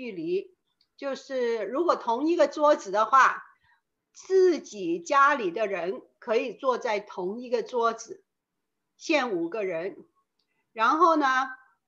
[0.00, 0.56] 距离，
[0.96, 3.44] 就是如果同一个桌子的话，
[4.14, 8.24] 自己家里的人可以坐在同一个桌子，
[8.96, 9.98] 限五个人，
[10.72, 11.26] 然后呢，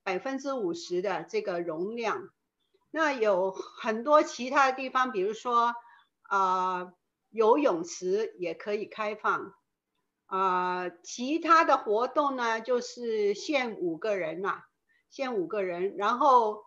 [0.03, 2.29] 百分之五十的这个容量。
[2.91, 5.73] 那有很多其他的地方，比如说
[6.21, 6.93] 啊、
[7.31, 9.55] 游泳池也可以开放。
[10.27, 14.65] 啊、其他的活动呢，就是限五个人呐、啊，
[15.09, 15.95] 限五个人。
[15.97, 16.63] 然后，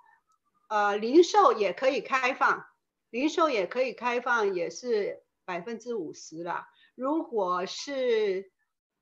[0.68, 2.66] 呃，零售也可以开放，
[3.10, 6.66] 零售也可以开放，也是百分之五十了。
[6.94, 8.50] 如果是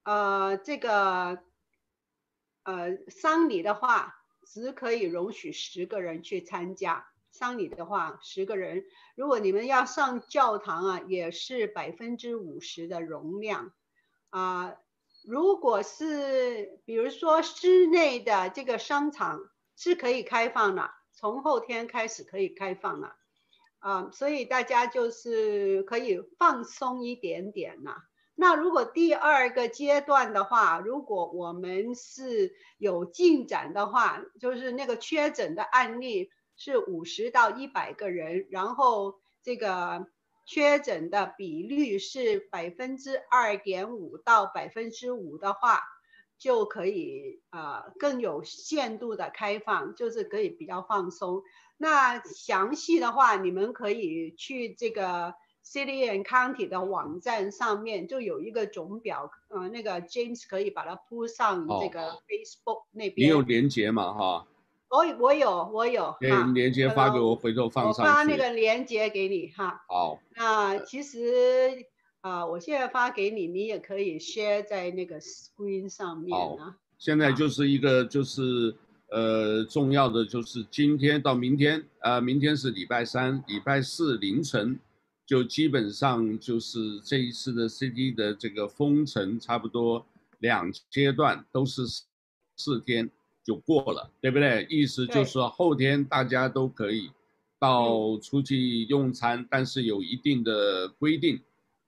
[0.03, 1.43] 呃这个
[2.65, 4.15] 呃丧礼的话，
[4.47, 7.07] 只可以容许十个人去参加。
[7.31, 8.85] 丧礼的话，十个人。
[9.17, 13.73] 如果你们要上教堂啊，也是百分之五十的容量。
[14.31, 14.75] 啊、
[15.25, 19.41] 如果是比如说室内的这个商场
[19.77, 20.91] 是可以开放的，
[21.25, 23.17] 从后天开始可以开放了，
[23.79, 27.97] 啊、所以大家就是可以放松一点点呐。
[28.35, 40.07] 那如果第二个阶段的话，如果我们是有进展的话，就是那个确诊的案例是五十到一百个人，然后这个。
[40.47, 45.81] 确诊的比率是百分之二点五到百分之五的话，
[46.45, 51.43] 就可以啊、呃、更有限度的开放，就是可以比较放松。
[51.79, 55.33] 那详细的话，你们可以去这个
[55.65, 63.15] City and County 的网站上面，就有一个总表，呃，那个 James 可以把它铺上这个 Facebook 那边。
[63.15, 64.13] 哦、你有连接吗？
[64.13, 64.47] 哈。
[64.91, 68.03] 我我有我有，连连接发给我，回头放上去。
[68.03, 69.83] 我发那个连接给你哈。
[69.89, 70.19] 好。
[70.37, 71.87] 那其实
[72.25, 76.75] 啊、呃，我现在发给你，你也可以 share 在那个 screen 上面啊。
[76.97, 78.75] 现在就是一个就是
[79.11, 84.81] 呃重要的就是今天到明天，呃明天是礼拜三，礼拜四凌晨
[85.27, 90.07] 就基本上就是这一次的 CD 的这个封城，差不多
[90.39, 91.83] 两阶段都是
[92.57, 93.11] 四天。
[93.45, 94.67] 就过了，对不对？
[94.71, 97.11] 意思就是说后天大家都可以
[97.59, 101.39] 到出去用餐，嗯、但是有一定的规定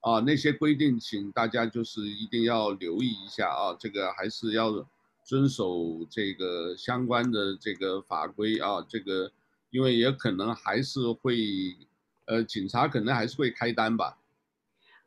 [0.06, 4.86] 啊，那些规定请大家就是一定要留意一下啊，这个还是要
[5.24, 9.32] 遵守这个相关的这个法规啊，这个
[9.70, 11.36] 因为也可能还是会，
[12.26, 14.16] 呃，警察可能还是会开单吧。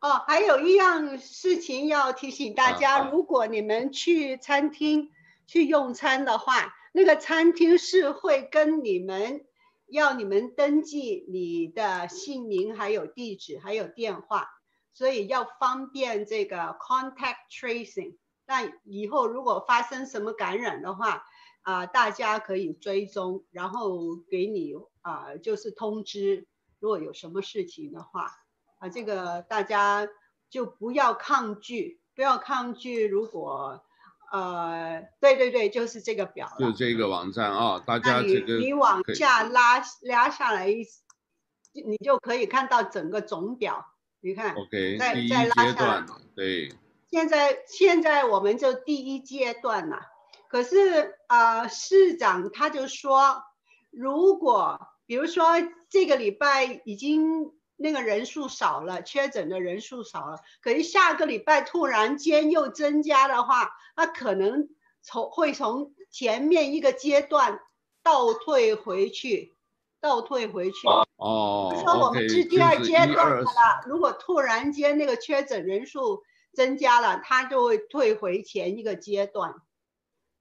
[0.01, 5.09] 哦，还有一样事情要提醒大家，如果你们去餐厅。
[5.51, 9.43] 去用餐的话，那个餐厅是会跟你们
[9.87, 14.58] 要你们登记你的姓名、还有地址、还有电话，
[14.93, 18.17] 所以要方便这个 contact tracing。
[18.45, 21.23] 那以后如果发生什么感染的话，
[21.61, 26.47] 啊、呃，大家可以追踪，然后给你啊、呃，就是通知，
[26.79, 30.07] 如果有什么事情的话，啊、呃，这个大家
[30.49, 33.83] 就不要抗拒，不要抗拒，如果。
[34.31, 40.85] 呃，对对对，就是这个表，就这个网站啊，大家这个你，你往下拉拉下来一，
[41.73, 43.83] 你就可以看到整个总表。
[44.21, 46.71] 你看，OK，再再拉下来，对。
[47.09, 49.99] 现在现在我们就第一阶段了，
[50.49, 53.43] 可是呃，市长他就说，
[53.89, 55.45] 如果比如说
[55.89, 57.51] 这个礼拜已经。
[57.81, 64.67] 那个人数少了，确诊的人数少了，可是下个礼拜突然间又增加的话，那可能
[65.01, 67.61] 从会从前面一个阶段
[68.03, 69.53] 倒退回去，
[70.01, 70.87] 倒退回去。
[71.17, 73.83] 哦，说我们是第二阶段的了。
[73.85, 76.23] 如果突然间那个确诊人数
[76.53, 79.55] 增加了，他就会退回前一个阶段。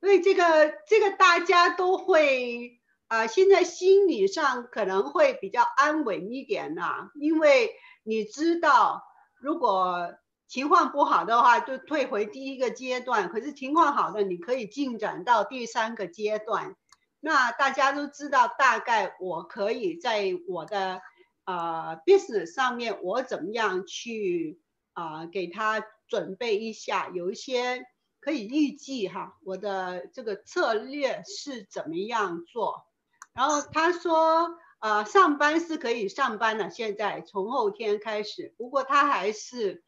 [0.01, 2.75] 所以这个这个大家都会。
[3.11, 9.03] 啊、呃，现在心理上可能会比较安稳一点啦、啊，因为你知道，
[9.41, 10.13] 如果
[10.47, 16.77] 情况不好的话，就退回第一个阶段；可是情况好的，你可以进展到第三个阶段。
[17.21, 21.03] 那大家都知道，大概我可以在我的
[21.45, 24.61] 呃 business 上面，我怎么样去
[24.93, 27.85] 啊、呃、给他准备一下，有一些
[28.21, 32.87] 可以预计哈，我的这个策略是怎么样做。
[33.33, 38.55] 然后他说，呃，上班是可以上班的，现在从后天开始。
[38.57, 39.83] 不过他还是，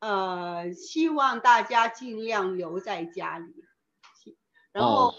[0.00, 3.64] 呃，希望大家尽量留在家里。
[4.72, 5.14] 然后，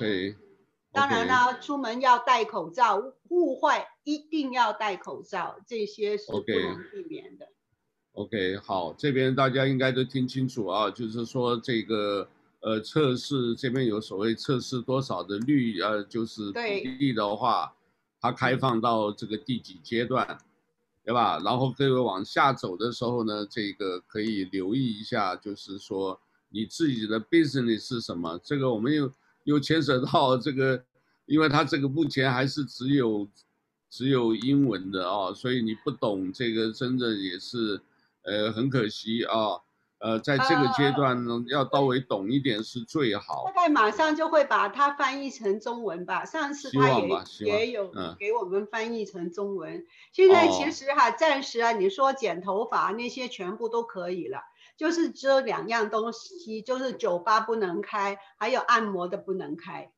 [0.91, 7.47] 当然啦，出门要戴口罩，户外一定要戴口罩，这些是不能避免的。
[8.13, 12.27] OK，好，这边大家应该都听清楚啊，就是说这个。
[12.61, 17.73] 呃，测试这边有所谓测试多少的率，呃，就是比例的话，
[18.19, 20.37] 它开放到这个第几阶段，
[21.05, 21.39] 对吧？
[21.41, 26.19] 然后各位往下走的时候呢，这个可以留意一下，就是说
[26.49, 28.37] 你自己的 business 是什么？
[28.43, 29.09] 这个我们又
[29.49, 30.83] 又牵扯到这个，
[31.25, 33.27] 因为它这个目前还是只有
[33.89, 37.81] 只有英文的啊，所以你不懂这个，真的也是
[38.23, 39.61] 呃很可惜啊。
[40.01, 43.43] 呃，在这个阶段呢，要稍微懂一点是最好。
[43.47, 46.23] 大概马上就会把它翻译成中文吧。
[46.23, 47.01] 上次他
[47.41, 49.75] 也也有给我们翻译成中文。
[49.75, 54.39] 嗯、现在其实哈，暂时啊，你说剪头发那些全部都可以了，
[54.79, 59.91] 就是这两样东西，就是酒吧不能开，还有按摩的不能开。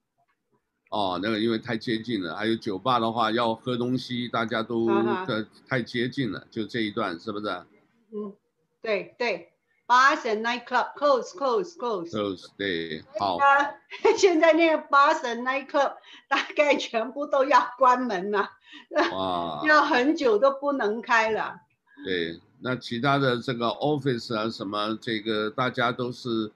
[0.90, 4.90] 哦，那个因为太接近了，还有酒吧的话要喝东西，大家都
[5.70, 7.48] 太接近了，就这一段是不是？
[8.12, 8.34] 嗯，
[8.82, 9.50] 对对。
[9.86, 12.10] Bars and nightclub close, close, close.
[12.10, 13.38] Close, 对，好。
[14.18, 15.96] 现在那个 bars and nightclub
[16.28, 18.50] 大概全部都要关门了，
[19.12, 21.58] 哇，要很久都不能开了。
[22.04, 26.52] 对，那其他的这个 office 啊，什么这个大家都是。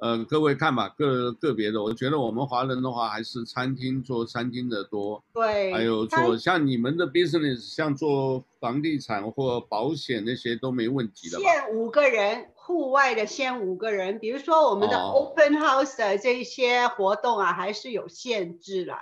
[0.00, 11.40] 呃，各位看吧，个个别的，我觉得我们华人的话还是餐厅做餐厅的多，对，还有做像你们的 business，像做房地产或保险那些都没问题的。
[11.40, 18.98] 限五个人，户外的限五个人，比如说我们的 open house 的这些活动啊，还是有限制了。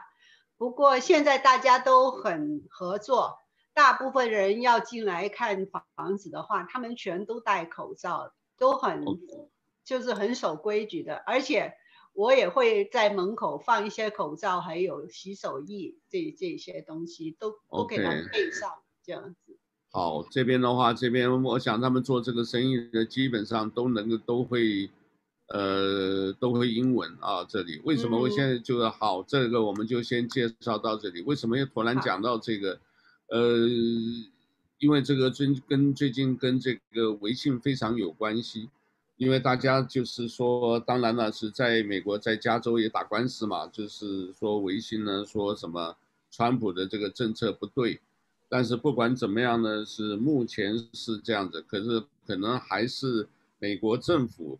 [0.56, 3.36] 不过现在大家都很合作，
[3.76, 9.04] 大部分人要进来看房子的话，他们全都戴口罩，都很。
[9.84, 11.74] 就是很守规矩的，而且
[12.12, 18.68] 我也会在门口放一些口罩，还有洗手液，这这些东西都都给他们配上.
[19.04, 19.56] 这样子。
[19.92, 24.90] 好，这边的话，这边我想他们做这个生意的基本上都能够都会，
[25.50, 27.44] 呃，都会英文啊。
[27.44, 31.22] 这里为什么我现在就是好，这个我们就先介绍到这里。
[31.22, 32.80] 为什么又突然讲到这个？
[33.28, 33.66] 呃，
[34.78, 38.68] 因为这个最跟最近跟这个微信非常有关系。
[39.18, 45.96] 因为大家就是说，当然了，是在美国，在加州也打官司嘛，就是说微信呢说什么
[46.30, 47.98] 川普的这个政策不对，
[48.46, 53.26] 但是不管怎么样呢，是目前是这样子，可是可能还是
[53.58, 54.58] 美国政府，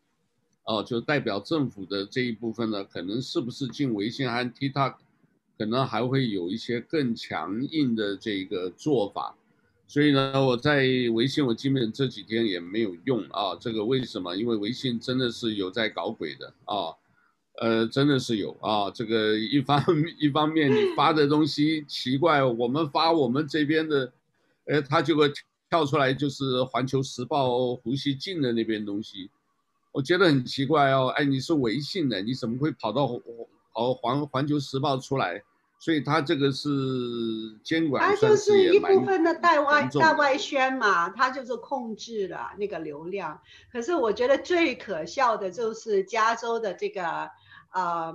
[0.64, 4.94] 哦，就代表政府的这一部分呢，可能是不是进微信和 TikTok，
[5.58, 9.36] 可能还会有一些更强硬的这个做法。
[9.88, 13.54] 所以呢，我在微信，我基本这几天也没有用啊。
[13.54, 14.34] 这个为什么？
[14.34, 16.90] 因为微信真的是有在搞鬼的啊，
[17.60, 18.90] 呃，真的是有啊。
[18.90, 19.80] 这个一方
[20.18, 24.12] 一方面你发的东西奇怪，我们发我们这边的，
[24.64, 25.30] 呃，他就会
[25.70, 29.30] 跳出来，就是《环球时报》胡锡进的那边东西，
[29.92, 31.12] 我觉得很奇怪哦。
[31.16, 33.06] 哎，你是微信的，你怎么会跑到
[33.76, 35.42] 跑环环球时报出来？
[35.78, 36.70] 所以他这个是
[37.62, 43.38] 监管，他就是一部分的代外代外宣嘛，他就是控制了那个流量。
[43.70, 47.28] 可是我觉得最可笑的就是加州的这个
[47.74, 48.14] 呃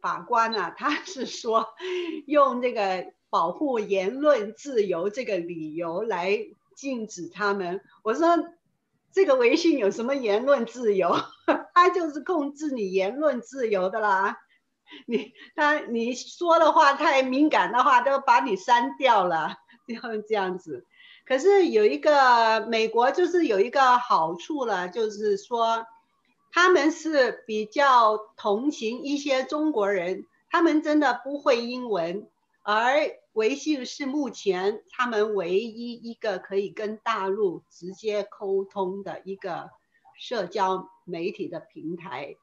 [0.00, 1.66] 法官啊，他是说
[2.26, 6.46] 用这个保护言论自由这个理由来
[6.76, 7.80] 禁止他们。
[8.04, 8.28] 我说
[9.10, 11.16] 这个微信有什么言论自由？
[11.74, 14.38] 他就是控制你言论自由的啦。
[15.06, 19.56] 你他你说的话太敏感的话，都把你删掉了，
[19.86, 20.86] 就这样子。
[21.26, 25.86] 可是有一个美国就是有一个好处了，就是说
[26.52, 32.28] 他们是比较同情一些中国人，他们真的不会英文，
[32.62, 39.70] 而微信是目前他们唯一一个可以跟大陆直接沟通的一个
[40.18, 42.34] 社交媒体的平台。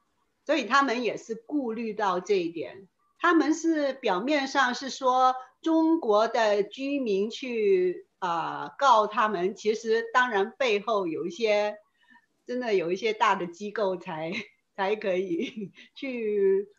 [0.47, 2.87] 所以他们也是顾虑到这一点，
[3.19, 11.75] 他们是表面上是说中国的居民去啊、呃、告他们，其实当然背后有一些
[12.45, 14.31] 真的有一些大的机构才
[14.73, 16.69] 才可以去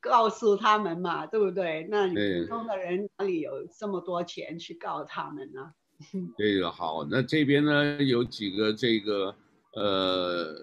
[0.00, 1.86] 告诉他们嘛，对不对？
[1.88, 5.72] 那普通的人哪里有这么多钱去告他们呢？
[6.36, 9.34] 这个好，那这边呢有几个这个
[9.72, 10.54] 呃，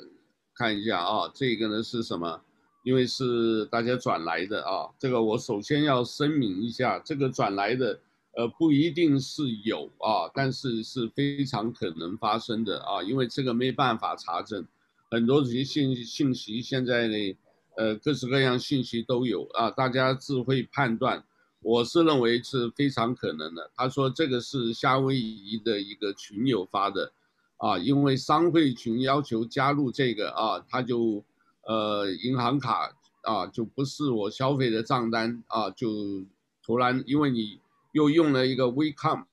[0.54, 2.40] 看一下啊，这个呢是什么？
[2.84, 8.00] 因为是大家转来的啊，这个我首先要声明一下，这个转来的，
[8.36, 14.66] 呃，不一定是有啊，但是是非常可能发生的啊，因为这个没办法查证，
[15.12, 17.38] 很多这些信信息现在呢，
[17.78, 21.24] 呃，各式各样信息都有啊，大家自会判断。
[21.62, 23.70] 我是认为是非常可能的。
[23.76, 27.12] 他说这个是夏威夷的一个群友发的，
[27.58, 31.24] 啊，因为商会群要求加入这个啊，他就。
[31.68, 32.92] 呃，银行卡
[33.22, 36.24] 啊，就不是我消费的账单啊，就
[36.64, 37.60] 突然因为你
[37.92, 39.26] 又用了一个 WeCom，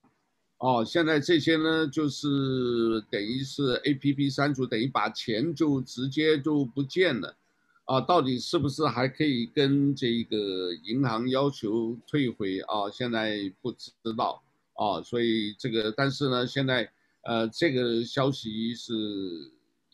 [0.58, 7.36] 哦，现在这些呢就是等于是 APP 删除，等于把钱就直接就不见了，
[7.84, 12.90] 啊，到底是不是还可以跟这个银行要求退回啊？
[12.92, 14.42] 现在不知道
[14.74, 16.90] 啊，所以这个，但是呢，现在
[17.22, 18.92] 呃，这个消息是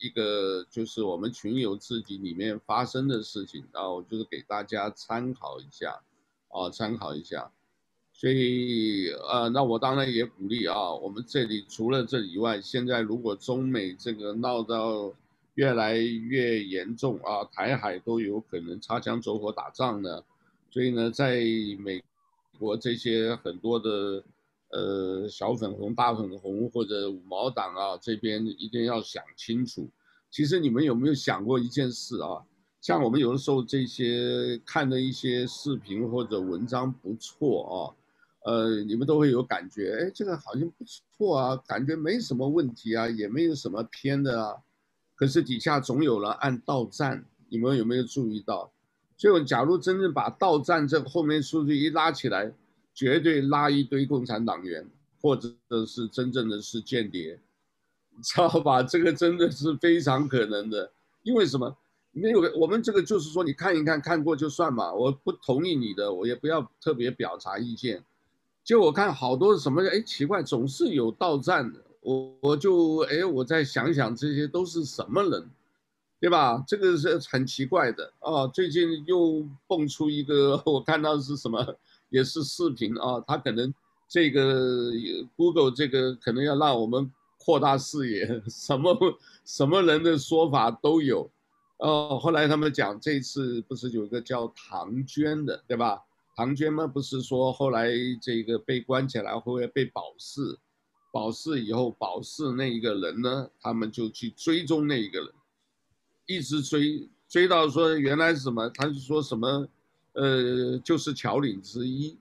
[0.05, 6.03] 一个就是我们群友自己里面发生的事情，然后就是给大家参考一下，
[6.49, 7.51] 啊，参考一下。
[8.13, 15.13] 所以，呃，那我当然也鼓励啊，我们这里除了这以外，现在如果中美这个闹到
[15.55, 20.23] 越来越严重啊，台海都有可能擦枪走火打仗呢，
[20.71, 21.41] 所以呢，在
[21.79, 22.05] 美
[22.59, 24.23] 国这些很多的
[24.75, 29.89] 呃小粉红、大粉红或者五毛党啊这边一定要想清楚。
[30.31, 32.43] 其实你们有没有想过一件事啊？
[32.81, 38.05] 像我们有的时候这些看的一些视频或者文章不错啊。
[38.45, 44.57] 呃，你们都会有感觉，哎，这个好像不错啊，感觉没什么问题啊，也没有什么偏的啊。
[45.15, 48.71] 可是底下总有人按到站，你们有没有注意到？
[49.17, 52.53] 就，假如真正把到站这后面数据一拉起来，
[52.95, 54.89] 绝对拉一堆共产党员，
[55.21, 55.53] 或者
[55.87, 57.41] 是真正的是间谍，
[58.23, 58.83] 知道吧？
[58.83, 60.93] 这个真的是非常可能的。
[61.23, 61.77] 因为什么？
[62.13, 64.93] 没有，我们这个就是说，你看一看，看过就算嘛。
[64.93, 68.05] 我不同意你的，我也不要特别表达意见。
[68.63, 71.81] 就我看好多什么，哎，奇怪，总是有到站的。
[72.01, 75.51] 我我就哎，我再想想，这些都是什么人，
[76.21, 76.63] 对吧？
[76.69, 78.47] 这个是很奇怪的啊。
[78.47, 81.77] 最近又蹦出一个， 我看到是什么，
[82.15, 83.21] 也是视频啊。
[83.27, 83.73] 他可能
[84.09, 84.93] 这个
[85.37, 88.97] Google 这个可能要让我们扩大视野， 什么
[89.45, 91.29] 什么人的说法都有。
[91.79, 96.01] 哦，后来他们讲这次不是有个叫唐娟的，对吧？
[96.37, 97.91] 唐娟嘛，不是说后来
[98.23, 100.57] 这个被关起来，会被保释，
[101.13, 105.29] 保释以后保释那一个人呢，他们就去追踪那一个人，
[106.27, 109.69] 一直追追到说原来是什么，他就说什么，
[110.15, 112.17] 呃，就是侨领之一，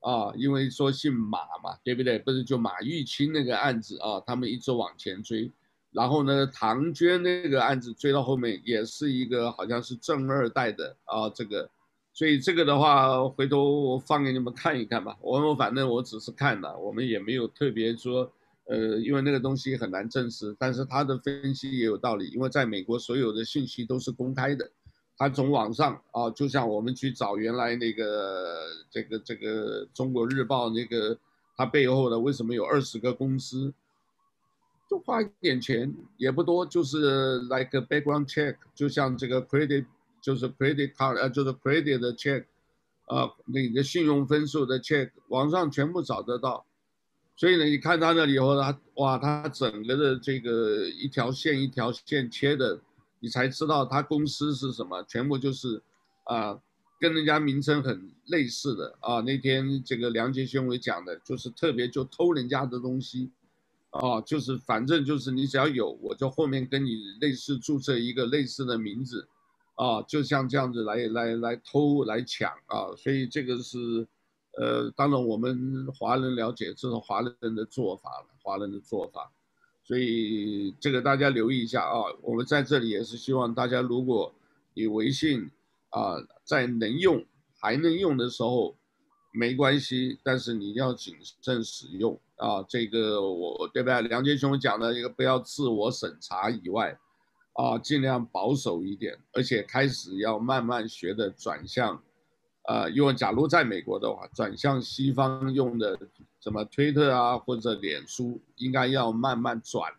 [0.00, 2.18] 啊，因为说姓马嘛，对不对？
[2.18, 5.50] 不是就马玉清那个案子啊，他们一直往前追，
[5.90, 11.68] 然后呢，唐娟那个案子追到后面也是一个好像是正二代的啊，这个。
[12.12, 15.14] 所以这个的话，回头我放给你们看一看吧。
[15.20, 18.32] 我们反正我只是看了，我们也没有特别说，
[18.64, 20.56] 呃，因为那个东西很难证实。
[20.58, 24.70] 但是他的分析也有道理，因为在美国所有的信息都是公开的，
[25.16, 31.18] 他从网上啊，就像我们去找原来那个这个这个中国日报那个，
[31.56, 33.72] 他背后的为什么有二十个公司，
[34.88, 39.86] 就花一点钱也不多，就是 like a background check，就像这个 credit。
[40.18, 42.46] 就是 credit card，呃，就是 credit 的 check，
[43.06, 46.66] 呃，你的信用分数的 check，网上全部找得到。
[47.36, 52.80] 所以呢，你看他那里以后，他哇，他整个的这个一条线一条线切的，
[53.20, 55.82] 你才知道他公司是什么，全部就是
[56.24, 56.60] 啊、
[56.98, 59.20] 跟人家名称很类似的啊。
[59.20, 63.30] 那天这个梁杰兄伟讲的，就是特别就偷人家的东西，
[63.90, 69.28] 啊，就是反正就是你只要有，我就后面跟你类似注册一个类似的名字。
[69.78, 74.08] 啊，就像这样子来来来偷来抢啊，所以这个是，
[74.58, 79.30] 呃，当然我们华人了解这是华人的做法，华人的做法，
[79.86, 82.02] 所以这个大家留意一下啊。
[82.22, 84.34] 我们在这里也是希望大家，如果
[84.74, 85.48] 你微信
[85.90, 87.24] 啊在能用
[87.60, 88.76] 还能用的时候，
[89.32, 92.64] 没关系，但是你要谨慎使用啊。
[92.68, 94.02] 这个我对不对？
[94.02, 96.98] 梁杰兄讲的一个不要自我审查以外。
[97.58, 102.02] 啊，尽量保守一点，而且开始要慢慢学的转向，
[102.66, 105.98] 呃，因为假如在美国的话，转向西方用的
[106.40, 109.92] 什么推特啊或者脸书，应该要慢慢转，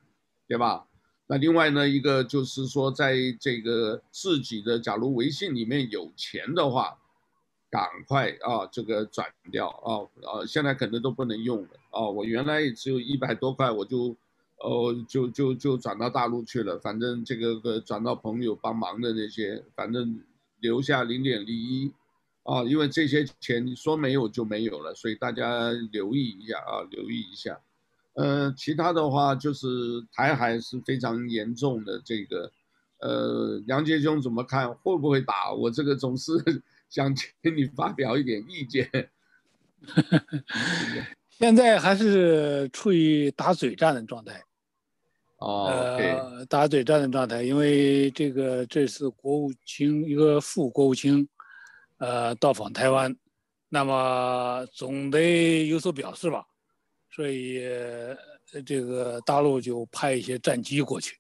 [0.48, 0.86] 对吧？
[1.28, 6.98] 那另外呢，一个就是说，在这个自己的假如微信里面有钱的话，
[7.70, 14.16] 赶快啊这个转掉啊，呃，现在可能都不能用了啊，我原来也只有一百多块，我就。
[14.60, 20.20] 哦，就就就转到大陆去了，反正这个个转到朋友帮忙的那些，反正
[20.62, 21.94] 留下零点零一，
[22.48, 27.60] 啊，因为这些钱你说没有就没有了，所以大家留意一下啊，留意一下。
[28.14, 29.68] 呃，其他的话就是
[30.14, 32.50] 台海是非常严重的这个，
[33.00, 34.74] 呃，梁杰兄怎么看？
[34.76, 35.52] 会不会打？
[35.54, 36.32] 我这个总是
[36.90, 38.90] 想请你发表一点意见。
[41.30, 44.42] 现在还是处于打嘴战的状态。
[45.40, 51.28] 哦，呃，打嘴战的状态，因为这个这次国务卿一个副国务卿，
[51.98, 53.16] 呃，到访台湾，
[53.70, 56.46] 那么总得有所表示吧，
[57.10, 57.62] 所以
[58.66, 61.18] 这个大陆就派一些战机过去，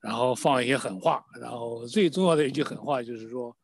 [0.00, 3.56] 然后放一些狠话，然后最重要的一句狠话就是说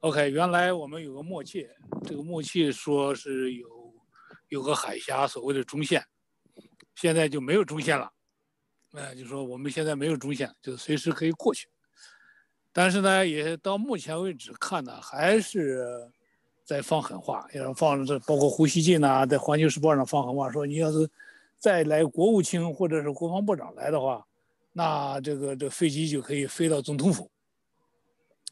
[0.00, 1.68] ，OK，原来我们有个默契，
[2.04, 3.94] 这个默契说是有
[4.48, 6.04] 有个海峡所谓的中线，
[6.94, 8.10] 现在就没有中线了，
[8.92, 11.68] 呃，就说我们现在没有中线，就随时可以过去，
[12.76, 16.06] 但是呢，也到目前为止看呢，还是。
[16.66, 21.08] 在放狠话，要放这包括胡锡进呐，在《环球时报》上放狠话，说你要是
[21.60, 24.26] 再来国务卿或者是国防部长来的话，
[24.72, 27.30] 那这个这飞机就可以飞到总统府，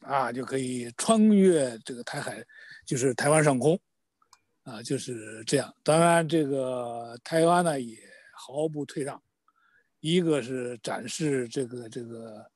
[0.02, 2.40] 啊，就可以穿越这个台海，
[2.87, 3.76] 就是台湾上空，
[4.62, 5.75] 啊，就是这样。
[5.83, 7.99] 当然，这个台湾呢也
[8.33, 9.21] 毫不退让，
[9.99, 12.49] 一个是展示这个这个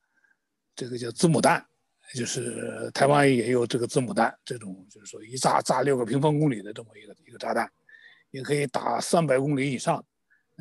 [0.79, 1.63] 这个叫子母弹。
[2.15, 7.71] 就是台湾也有这个子母弹，这种就是说一炸炸六个平方公里的这么一个一个炸弹，
[8.31, 10.03] 也可以打三百公里以上，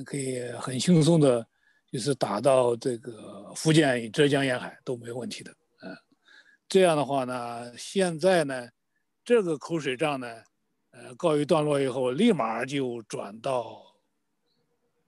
[0.05, 1.47] 可以很轻松的，
[1.89, 5.49] 就是打到这个福建、浙江沿海都没问题的。
[5.83, 5.95] 嗯，
[6.67, 8.67] 这样的话呢，现在呢，
[9.23, 10.27] 这个口水仗呢，
[10.91, 13.81] 呃，告一段落以后，立马就转到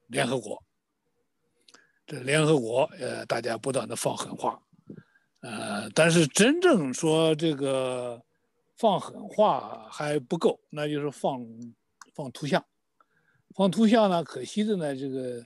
[0.06, 0.64] 联合国。
[2.06, 4.58] 这联合国，呃，大家不断的放狠话。
[5.40, 8.22] 呃，但是真正说这个
[8.76, 11.42] 放狠话还不够，那就是放
[12.12, 12.62] 放图像，
[13.54, 15.42] 放图像呢，可惜的呢，这个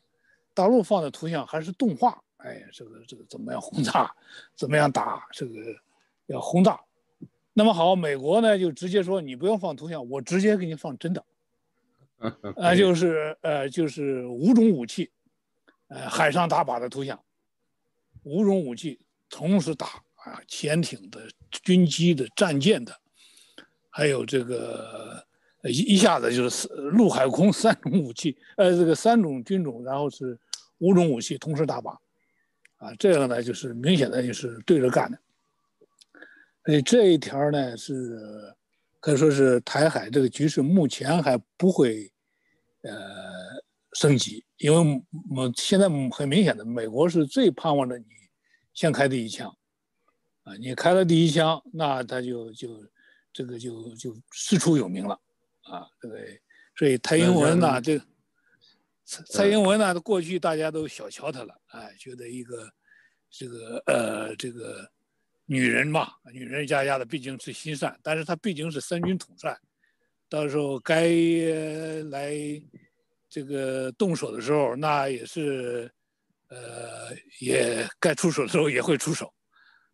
[0.52, 4.12] 大陆放的图像还是动画，哎，这个这个怎么样轰炸，
[4.56, 5.54] 怎么样打，这个
[6.26, 6.80] 要轰炸。
[7.52, 11.24] 那么好，美国呢就直接说你不用放图像，我直接给你放真的，
[12.18, 15.08] 啊、呃，就是呃就是五种武器，
[15.86, 17.22] 呃海上打靶的图像，
[18.24, 18.98] 五种武器。
[19.34, 22.96] 同时打啊，潜艇的、军机的、战舰的，
[23.90, 25.26] 还有这个
[25.64, 30.38] 一一下子就是陆海空三种武器，呃，这个三种军种，然后是
[30.78, 31.90] 五种武器同时打靶，
[32.76, 35.18] 啊，这个呢就是明显的就是对着干的。
[36.64, 38.54] 所以这一条呢是
[39.00, 42.08] 可以说是台海这个局势目前还不会
[42.82, 42.92] 呃
[43.94, 45.02] 升级，因为
[45.34, 48.04] 我现在很明显的美国是最盼望着你。
[48.74, 49.56] 先开第一枪，
[50.42, 52.84] 啊，你开了第一枪，那他就就
[53.32, 55.14] 这个就就四处有名了，
[55.62, 56.42] 啊，对不对？
[56.76, 57.96] 所以蔡英文呢，这
[59.04, 62.68] 蔡蔡英文呢，过去大家都小瞧他了，哎，觉得一个
[63.30, 64.90] 这个呃这个
[65.46, 69.56] 女人嘛，女人家家的毕竟是心善，但是她毕竟是三军统帅，
[70.28, 71.08] 到时候该
[72.10, 72.34] 来
[73.28, 75.88] 这个动手的时候，那也是。
[76.48, 79.32] 呃，也该出手的时候也会出手，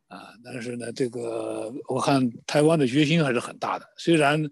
[0.08, 3.86] 啊，但是呢，这个我看台湾的决心还是很大的。
[3.96, 4.44] 虽然，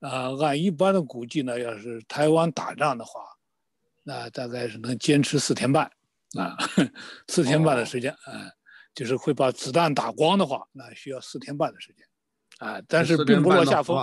[0.00, 3.20] 啊，按一般的估计呢，要是台湾打仗的话，
[4.02, 5.90] 那大概是能坚持四天半，
[6.36, 6.56] 啊，
[7.28, 8.50] 四天半的时间，啊、哦，
[8.94, 12.06] 就是会把子弹打光的话，那需要四天半的时间，
[12.58, 13.96] 啊，但是并不落下风。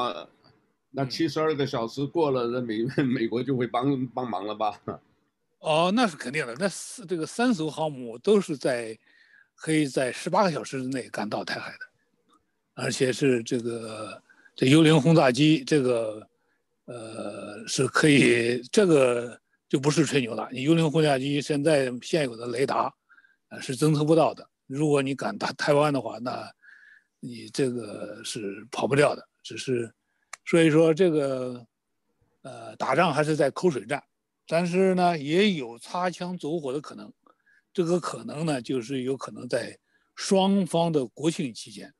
[0.98, 4.80] 那七十二个小时过了，那美 美国就会帮帮忙了吧？
[5.66, 6.56] 哦，那是肯定的。
[6.60, 8.96] 那四这个三艘航母都是在
[9.56, 11.80] 可以在十八个小时之内赶到台海的，
[12.76, 14.22] 而且是这个
[14.56, 16.30] 这幽灵轰炸机，这个
[16.86, 20.48] 呃是可以，这个就不是吹牛了。
[20.52, 22.94] 你幽灵轰炸机现在现有的雷达
[23.48, 24.48] 啊是侦测不到的。
[24.68, 26.48] 如果你敢打台湾的话，那
[27.20, 29.28] 你这个是跑不掉的。
[29.42, 29.92] 只是
[30.46, 31.66] 所以说这个
[32.44, 34.04] 呃打仗还是在口水战。
[34.48, 37.12] 但是呢，也有擦枪走火的可能，
[37.74, 39.80] 这个可能呢，就是有可能在
[40.16, 41.94] 双方的国庆期间，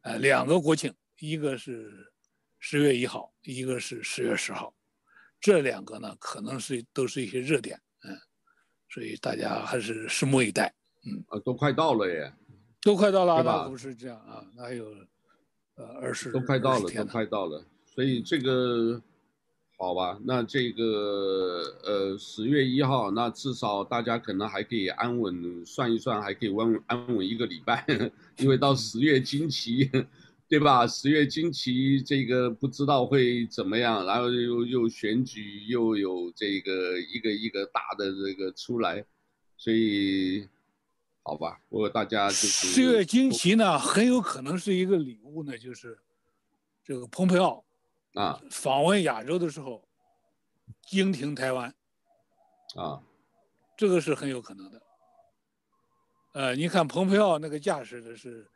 [0.00, 2.12] 呃，两个国庆，一个是
[2.58, 4.74] 十月一号，一个是十月十号，
[5.40, 8.18] 这两个呢，可能是都是一些热点，嗯，
[8.88, 12.32] 所以大家还是拭目以待，嗯，啊，都快到了耶，
[12.80, 14.86] 都快到了，那不是这样啊，那还有，
[15.76, 19.00] 呃，二十，都快到了，都快到了，所以这个。
[19.82, 27.84] 好吧，那这个呃十月一号，那至少大家可能还可以安稳算一算，还可以稳安稳一个礼拜，
[28.38, 29.90] 因为到十月惊奇，
[30.48, 30.86] 对吧？
[30.86, 39.04] 十月惊奇这个不知道会怎么样，然后又又选举，又有这个一个一个大的这个出来，
[39.56, 40.46] 所以
[41.24, 45.98] 好吧，我大家就是十月惊奇呢，很有可能是一个礼物呢，就是
[46.84, 47.64] 这个蓬佩奥。
[48.14, 49.82] 啊，访问亚洲的时候，
[50.82, 51.74] 经停台湾，
[52.76, 53.02] 啊，
[53.76, 54.82] 这个是很有可能的。
[56.34, 58.50] 呃，你看蓬佩奥那个架势的是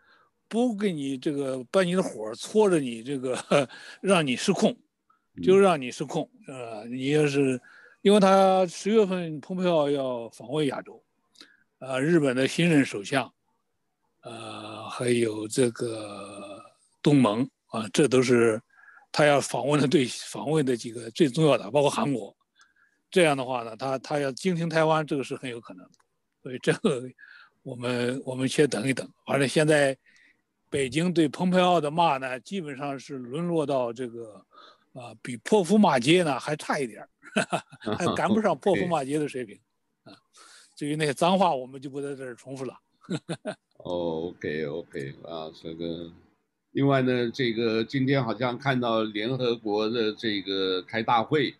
[0.49, 3.37] 不给你这个把你的火搓着你这个，
[4.01, 4.77] 让你失控，
[5.43, 7.61] 就让你失控，呃，你要是，
[8.03, 11.03] 因为他十月份蓬佩奥要访问亚洲，
[11.79, 13.33] 呃，日本的新任首相，
[14.23, 16.63] 呃，还有这个
[17.03, 18.63] 东盟啊，这都是
[19.17, 22.37] 他要访问的对访问的几个最重要的，包括韩国。
[23.11, 25.93] 这样的话呢，他他要经停台湾，这个是很有可能的，
[26.43, 27.03] 所以这个
[27.63, 29.11] 我们我们先等一等。
[29.25, 29.97] 反正现在
[30.69, 34.35] 北京对蓬佩奥的骂呢，基本上是沦落到这个
[34.93, 37.09] 啊、呃，比泼妇骂街呢还差一点儿，
[37.97, 39.59] 还赶不上泼妇骂街的水平
[40.05, 40.13] 啊。
[40.75, 42.79] 至于那些脏话，我们就不在这儿重复了。
[43.79, 46.13] 哦，OK OK 啊，这个
[46.77, 51.55] 另外呢，这个今天好像看到联合国的这个开大会。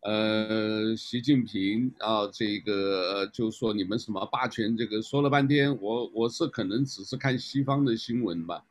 [0.00, 8.64] 呃，习近平啊，这个就说你们什么霸权，这个说了半天，我我是可能只是看西方的新闻吧，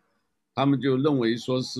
[0.55, 1.79] 他们就认为说是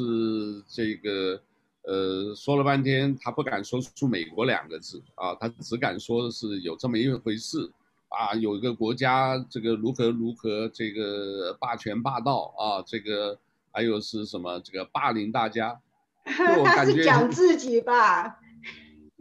[0.67, 1.41] 这个，
[1.81, 7.67] 呃，说了半天，他不敢说出美国两个字啊，他只敢说是有这么一回事
[8.09, 13.37] 啊，有一个国家这个如何如何这个霸权霸道啊，这个
[13.71, 15.79] 还有是什么这个霸凌大家，
[16.57, 18.39] 我感觉他是讲自己吧。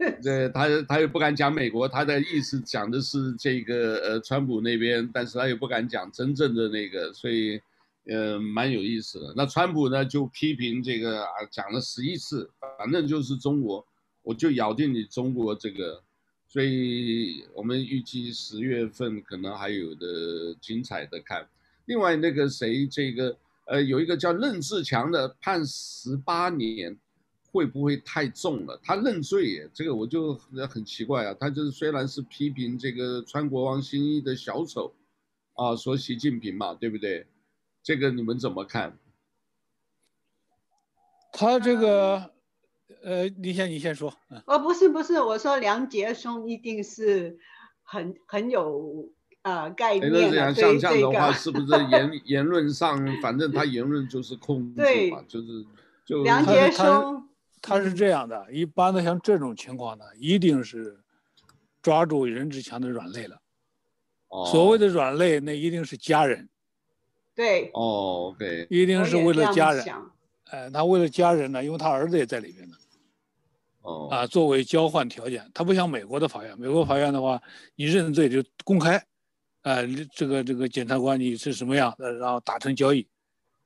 [0.23, 7.61] 对他，他又不敢讲美国，他的意思讲的是这个呃，川普那边，但是他又不敢讲真正的那个，所以，
[8.07, 9.31] 呃，蛮有意思的。
[9.37, 13.85] 那川普呢，就批评这个啊，讲了十一次，反正就是中国，
[14.23, 16.01] 我就咬定你中国这个，
[16.47, 21.47] 所以我们预计十月份可能还有的精彩的看。
[21.85, 23.37] 另外那个谁，这个
[23.71, 26.97] 呃，有一个叫任志强的，判十八年。
[27.53, 28.79] 会不会太重了？
[28.81, 30.33] 他认罪耶，这个我就
[30.69, 31.35] 很奇怪啊。
[31.37, 34.95] 他就是虽然是批评这个穿国王新衣的小丑，
[35.55, 37.27] 啊，说习近平嘛，对不对？
[37.83, 38.97] 这个你们怎么看？
[41.33, 42.31] 他这个，
[43.03, 44.15] 呃，你先你先说。
[44.45, 47.37] 哦，不是不是，我说梁杰松一定是
[47.83, 49.11] 很很有
[49.43, 50.19] 呃概念的。
[50.19, 55.65] 那这样像这样的话，是不是言 言论上，反正他言论就是控制嘛，就是
[56.05, 57.27] 就梁杰松。
[57.61, 60.99] 他是这样的，一般的像这种情况呢，一定是
[61.81, 63.39] 抓住任志强的软肋了。
[64.29, 64.45] 哦。
[64.47, 66.49] 所谓的软肋，那一定是家人。
[67.35, 67.69] 对。
[67.73, 68.65] 哦，OK。
[68.69, 69.85] 一定是为了家人。
[70.45, 72.75] 哎，他为了家人呢，因为他儿子也在里面呢。
[73.83, 74.07] 哦。
[74.09, 77.39] 啊，作为交换条件，他不像美国的法院，美国法院的话，
[77.75, 79.05] 你认罪就公开，
[79.63, 83.07] 哎，这个这个检察官你是什么样的，然后达成交易，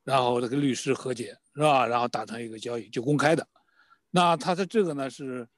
[0.04, 1.86] 然后这个律师和解是吧？
[1.86, 3.46] 然后达成一个交易就公开的。
[4.10, 5.48] 那他的这个呢是，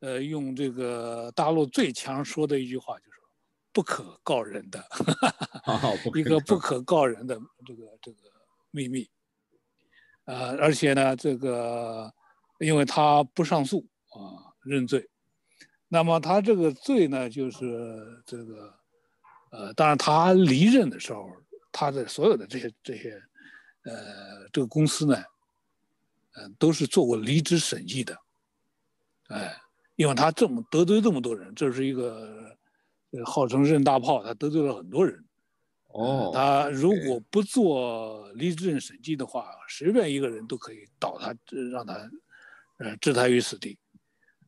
[0.00, 3.10] 呃，用这个大陆最强说的一句话，就是
[3.72, 4.84] 不可告人的，
[6.14, 8.18] 一个不可告人的这个这个
[8.70, 9.08] 秘密，
[10.24, 12.12] 呃，而且呢，这个
[12.60, 15.08] 因为他不上诉啊，认罪，
[15.88, 18.77] 那么他这个罪呢，就是这个，
[19.50, 21.30] 呃，当然他离任的时候，
[21.72, 23.20] 他的所有的这些这些，
[23.82, 25.16] 呃，这个公司呢。
[26.34, 28.16] 呃都是做过离职审计的，
[29.28, 29.56] 哎，
[29.96, 32.56] 因为他这么得罪这么多人，这是一个
[33.24, 35.24] 号称任大炮，他得罪了很多人。
[35.88, 41.34] 哦，他如果不做离职审计的话，随便一个人都可以倒他，
[41.72, 41.94] 让他，
[42.76, 43.76] 呃，置他于死地。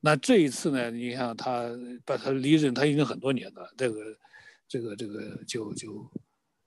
[0.01, 1.69] 那这一次呢，你看他
[2.05, 4.17] 把他离任，他已经很多年了，这个，
[4.71, 6.11] 这个，这个就就，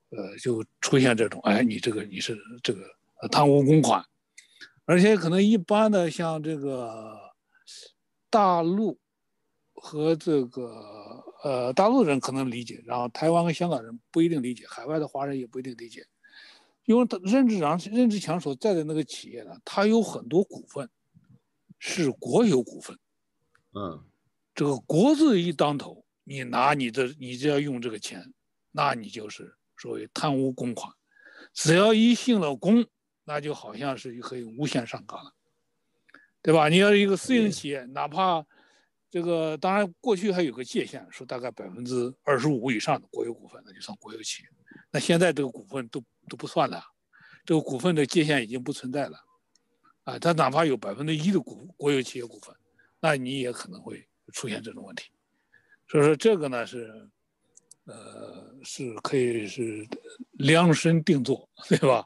[0.10, 2.82] 呃，就出现这种，哎，你这个你是这个
[3.32, 4.04] 贪污公款。
[4.84, 7.18] 而且可能一般的像这个
[8.30, 9.00] 大陆
[9.74, 16.06] 和这个呃大陆人可能理解，然后台湾和香港人不一定理解，海外的华人也不一定理解，
[16.84, 20.90] 因为他任志强任志强所在的那个企业呢，他有很多股份
[21.80, 23.00] 是国有股份，
[23.74, 24.04] 嗯，
[24.54, 28.34] 这个国字一当头，你拿你的你只要用这个钱，
[28.72, 30.94] 那你就是所谓贪污公款，
[31.54, 32.86] 只要一姓了公。
[33.26, 35.34] 那就好像是可以无限上纲了，
[36.42, 36.68] 对吧？
[36.68, 38.46] 你要是一个私营企业，哪怕
[39.10, 44.50] 这个当然过去还有个界限，说大概百分之二十五以上的国有股份，那就算国有企业。
[44.92, 46.84] 那现在这个股份都都不算了，
[47.46, 49.18] 这个股份的界限已经不存在了，
[50.04, 52.54] 啊，他哪怕有百分之一的股国有企业股份，
[53.00, 55.13] 那你也可能会出现这种问题。
[55.88, 57.08] 所以说这个呢是，
[57.86, 59.88] 呃，是可以是
[60.34, 62.06] 量身定做，对吧？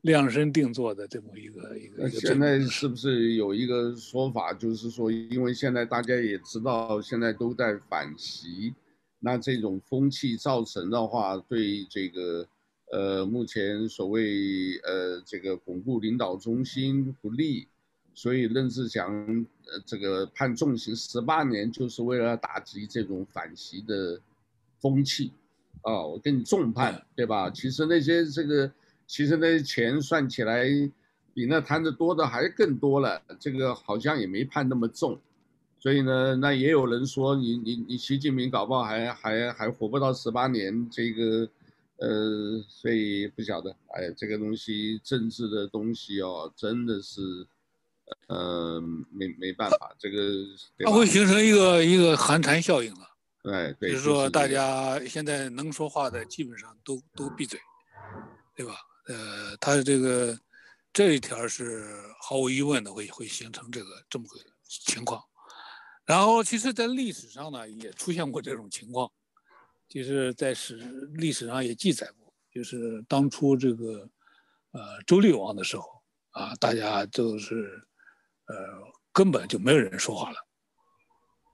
[0.00, 2.10] 量身定做的这么一个一个。
[2.10, 8.74] 现在是不是有一个说法，就是说，因为现在大家也知道，现在都在反习，
[9.20, 12.44] 那这种风气造成的话，对这个
[12.90, 17.68] 呃，目前所谓呃这个巩固领导中心不利，
[18.14, 19.26] 所以任志强
[19.66, 24.20] 呃这个判重刑十八年，就是为了打击这种反习的
[24.80, 25.32] 风气。
[25.84, 27.50] 啊，我给你重判，对吧？
[27.50, 28.70] 其实那些这个，
[29.04, 30.64] 其实那些钱算起来，
[31.34, 33.20] 比那贪的多的还更多了。
[33.40, 35.18] 这个好像也没判那么重，
[35.80, 40.88] 所以呢，那也有人说你你你习近平搞不好还还还活不到十八年。
[40.88, 41.48] 这个，
[41.96, 47.44] 呃，所以不晓得，哎，这个东西政治的东西哦，真的是，
[48.28, 50.18] 呃，没没办法，这个
[50.78, 53.08] 它会形成一个一个寒蝉效应了。
[53.42, 57.58] 对，就是说，大家现在能说话的基本上都都闭嘴，
[58.54, 58.76] 对吧？
[59.06, 60.38] 呃，他这个
[60.92, 65.20] 这一条是毫无疑问的会会形成这个这么个情况。
[66.04, 69.10] 然后，其实，在历史上呢，也出现过这种情况，
[69.88, 70.76] 就是在史
[71.14, 74.08] 历史上也记载过，就是当初这个
[74.72, 77.82] 呃周厉王的时候啊，大家都是
[78.52, 80.36] 呃根本就没有人说话了。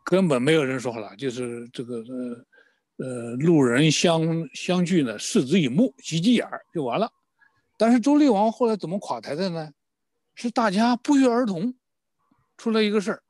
[0.04, 7.11] 根本没有人说话了，就是这个呃呃路人相相聚呢，视之以目，挤挤眼儿就完了。
[7.76, 9.70] 但是周厉王后来怎么垮台的呢？
[10.34, 11.74] 是大家不约而同
[12.56, 13.22] 出了一个事儿，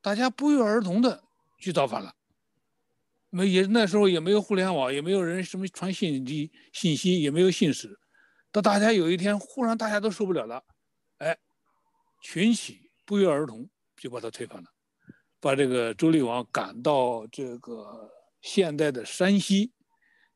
[0.00, 1.22] 大家不约而同的
[1.58, 2.14] 去造反了。
[3.30, 7.98] 没也那时候也没有互联网，也没有人什么传信息信息，也没有信使。
[8.50, 10.64] 到大家有一天忽然大家都受不了了，
[11.18, 11.36] 哎，
[12.22, 13.66] 群起不约而同
[13.96, 14.68] 就把他推翻了。
[15.40, 18.10] 把这个周厉王赶到这个
[18.42, 19.72] 现在的山西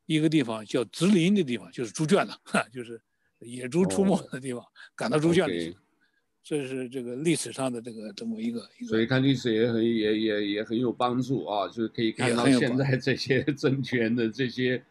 [0.07, 2.99] 一个地方叫直林的地方，就是猪圈了，哈就是
[3.37, 5.77] 野猪出没的地方，赶到猪圈里去。
[6.41, 8.67] 这是这个历史上的这个这么一个。
[8.87, 14.83] 所以看历史也很也也也很有帮助啊，就是可以看到现在这些 政权的这些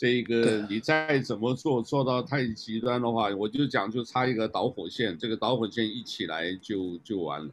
[0.00, 7.50] 这个你再怎么做做到太极端的话，我就讲就差一个导火线，这个导火线一起来就就完了。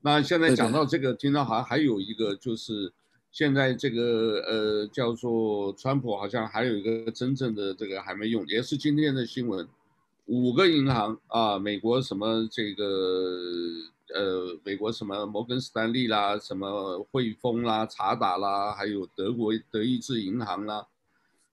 [0.00, 2.92] 那现在讲到这个，听到好像还有一个，就是
[3.32, 9.66] 现在这个呃叫做川普，好像还有一个真正的这个还没用，也是今天的新闻，
[10.26, 12.84] 五个银行啊，美国什么这个
[14.14, 20.86] 呃美国什么摩根士丹利啦，什么汇丰啦、查打啦，还有德国德意志银行啦，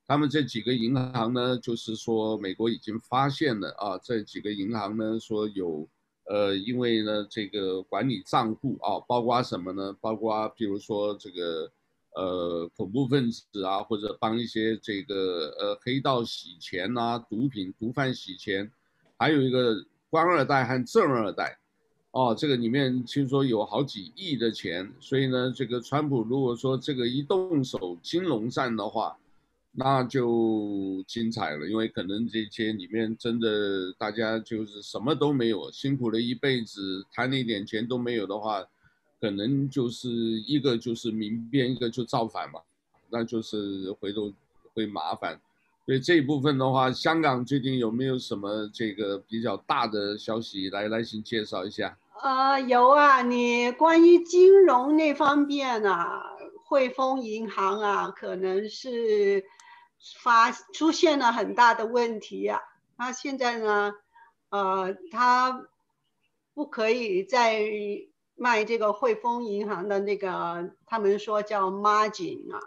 [0.08, 5.88] 他们这几个银行呢，就是说美国已经发现了啊，这几个银行呢说有。
[6.28, 9.96] 呃，因为呢，这个管理账户啊，包括什么呢？
[10.02, 11.72] 包括比如说这个，
[12.16, 18.72] 呃，恐怖分子啊，或者帮一些这个呃黑道洗钱呐、毒品毒贩洗钱，
[19.20, 19.76] 还有一个
[20.10, 21.60] 官二代和正二代，
[22.10, 29.16] 哦，这个里面听说有好几亿的钱，所以呢，这个川普如果说这个一动手金融战的话。
[29.78, 38.64] 那就精彩了，因为可能这些里面真的大家就是什么都没有，辛苦了一辈子，贪了一点钱都没有的话，
[39.20, 40.10] 可能就是
[40.48, 42.62] 一个就是民变，一个就造反嘛，
[43.10, 44.32] 那就是回头
[44.74, 45.38] 会麻烦。
[45.86, 51.98] 所以这一部分的话，香港最近有没有什么这个比较大的消息来来先介绍一下？
[52.24, 56.24] 呃，有啊，你关于金融那方面啊，
[56.64, 59.44] 汇丰银行啊，可能是。
[60.20, 62.62] 发出现了很大的问题呀、啊，
[62.98, 63.94] 那现在呢，
[64.50, 65.68] 呃，他
[66.54, 67.64] 不可以再
[68.36, 72.60] 卖这个汇丰银行的那个，他们说叫 margin 啊，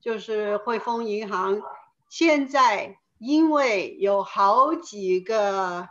[0.00, 1.60] 就是汇丰银行。
[2.08, 5.88] 现在因为有好几个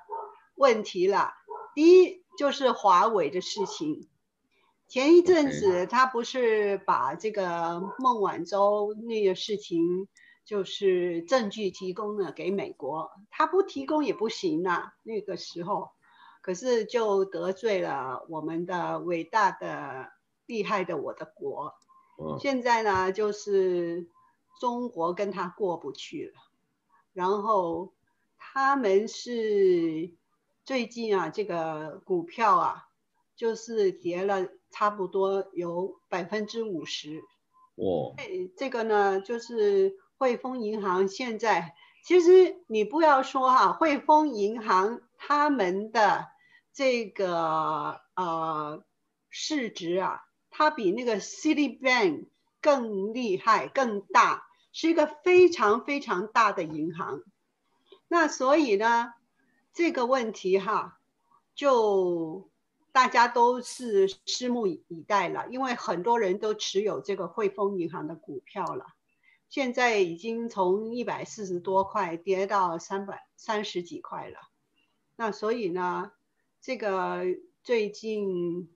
[0.55, 1.33] 问题了，
[1.75, 4.07] 第一就是华为的事情，
[4.87, 10.07] 前一阵子他不是把这个孟晚舟那个事情。
[10.47, 14.93] 就是证据提供了给美国，他不提供也不行啊。
[15.03, 15.89] 那个时候，
[16.41, 20.09] 可是就得罪了我们的伟大的、
[20.45, 21.73] 厉害的我的国。
[22.39, 24.07] 现在呢，就是
[24.61, 26.39] 中国跟他过不去了。
[27.11, 27.93] 然后
[28.37, 30.13] 他们是
[30.63, 32.87] 最近啊，这个股票啊，
[33.35, 37.21] 就是跌了差不多有百分之五十。
[37.75, 38.15] 哦，
[38.55, 39.97] 这个呢，就是。
[40.17, 46.27] 汇丰银行现在其实你不要说哈，汇丰银行他们的
[46.73, 48.83] 这个呃
[49.29, 52.27] 市值啊，它比那个 Citibank
[52.61, 57.21] 更厉害、更大，是一个非常非常大的银行。
[58.07, 59.13] 那所以呢，
[59.73, 60.99] 这个问题哈，
[61.53, 62.49] 就
[62.91, 68.85] 大家都是拭目以待了，因为很多人都持有这个汇丰银行的股票了。
[69.49, 74.37] 现在已经从一百四十多块跌到三百三十几块了。
[75.15, 76.11] 那所以呢，
[76.61, 77.23] 这个
[77.63, 78.69] 最近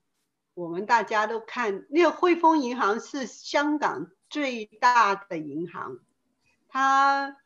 [0.54, 6.00] 我们大家都看，那个汇丰银行是香港最大的银行，
[6.68, 7.38] 它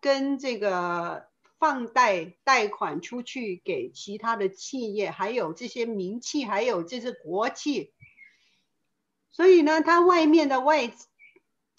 [0.00, 7.92] 跟这个放贷贷款出去给其他的企业，还有这些民企，还有这些国企，
[9.30, 11.06] 所以呢，它外面的外资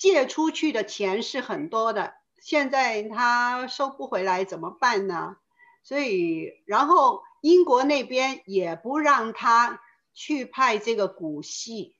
[0.01, 5.35] 借出去的钱是很多的，现在他收不回来怎么办呢？
[5.83, 9.79] 所以，然后英国那边也不让他
[10.15, 11.95] 去派这个股息，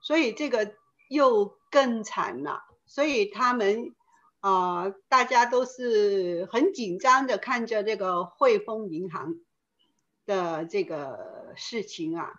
[0.00, 0.76] 所以这个
[1.08, 2.62] 又更惨了。
[2.86, 3.96] 所以他们
[4.38, 9.34] 啊、大家都是很紧张的看着这个汇丰银行
[10.24, 12.30] 的这个事情啊。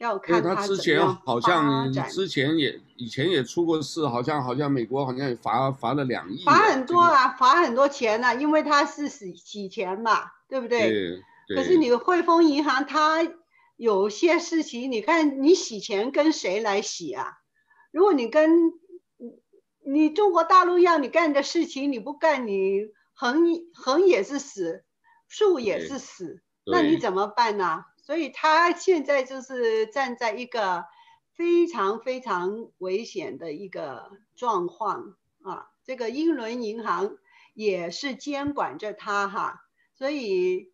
[0.00, 10.88] 要看他，之前好像之前也以前也出过事，好像好像美国好像也罚罚了两亿，罚很多啊，罚很多钱啊，因为他是洗洗钱嘛，对不对？
[10.88, 11.22] 对。
[11.48, 11.56] 对。
[11.56, 13.18] 可是你汇丰银行，它
[13.76, 17.34] 有些事情，你看你洗钱跟谁来洗啊？
[17.92, 18.72] 如果你跟
[19.84, 24.82] 你中国大陆要你干的事情，你不干，你横横也是死，
[25.28, 27.84] 竖也是死，那你怎么办呢？
[28.10, 30.84] 所以他现在就是站在一个
[31.32, 37.18] 非常非常危险的一个状况啊，这个英伦银行
[37.54, 40.72] 也是监管着他哈，所以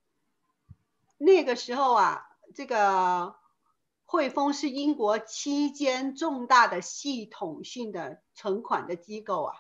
[1.19, 2.23] 那个时候啊，
[2.55, 3.37] 这个
[4.07, 9.55] 汇丰是英国七间重大的系统性的存款的机构啊，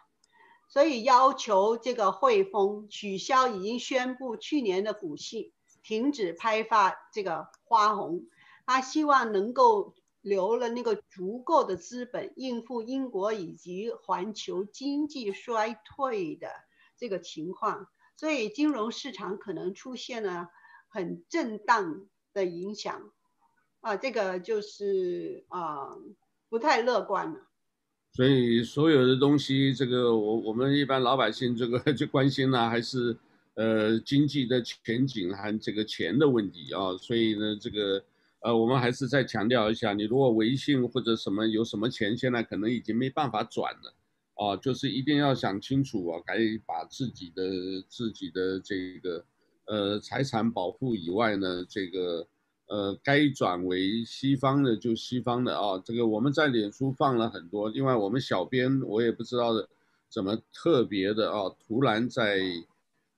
[0.66, 5.52] 所以要求这个汇丰取消已经宣布去年的股息。
[5.86, 8.26] 停止派发这个花红，
[8.66, 16.48] 他希望能够留了那个足够的资本应付英国以及环球经济衰退的
[16.98, 20.48] 这个情况，所以金融市场可能出现了
[20.88, 23.12] 很震荡的影响，
[23.80, 25.96] 啊，这个就是啊
[26.48, 27.46] 不太乐观了。
[28.12, 33.16] 所以所有的东西，这个我我们一般老百姓这个就关心呢，还是。
[33.56, 38.04] 呃，经济的前景和这个钱的问题啊，所以呢，这个
[38.40, 43.94] 呃，我们还是再强调一下，你如果微信或者什么有什么钱，现在可能已经没办法转了
[44.34, 47.42] 啊，就是一定要想清楚啊，该把自己的
[47.88, 49.24] 自己的这个
[49.64, 52.28] 呃财产保护以外呢，这个
[52.66, 59.66] 呃该转为西方的就西方的啊，这个我们在脸书放了很多，另外我们小编我也不知道的
[60.10, 62.38] 怎么特别的啊，突然在。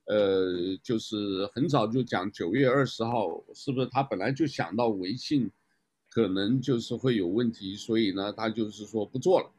[0.09, 5.51] 呃，就是很早就讲九月二十号，是不是他本来就想到微信
[6.09, 9.51] 可能就是会有问题，所以呢，他就是说不做了。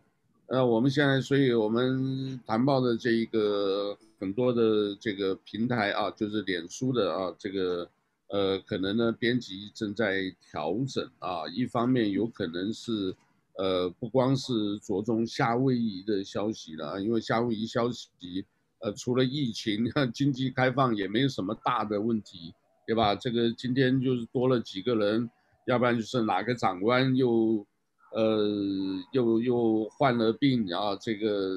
[0.46, 7.88] 呃，我们现在，所以我们谈报的这一个很多的这个平台啊，就是脸书的啊，这个
[8.26, 13.14] 呃，可能呢编辑正在调整啊，一方面有可能是
[13.56, 18.08] 呃，不光是着重夏威夷的消息了，因为夏威夷消息。
[18.80, 22.54] 呃，除了疫情， 经济开放也没有什么大的问题，
[22.86, 23.14] 对吧？
[23.14, 25.30] 这个今天就是多了几个人，
[25.66, 27.64] 要不然就是哪个长官又，
[28.12, 28.48] 呃，
[29.12, 31.54] 又又患了病啊，这个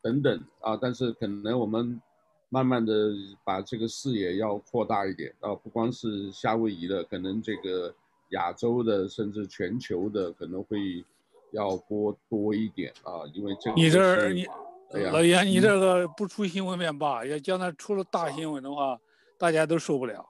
[0.00, 0.78] 等等啊。
[0.80, 2.00] 但是可能我们
[2.48, 3.12] 慢慢的
[3.44, 7.92] 把这个视野要扩大一点啊，不光是夏威夷的，可能这个
[8.30, 11.04] 亚洲的，甚至全球的可能会
[11.50, 14.46] 要多多一点啊，因为这个你这儿你。
[14.92, 17.24] 哎、老严，你这个不出新闻面吧？
[17.24, 18.96] 要将来出了大新闻的话，
[19.38, 20.24] 大家都受不了。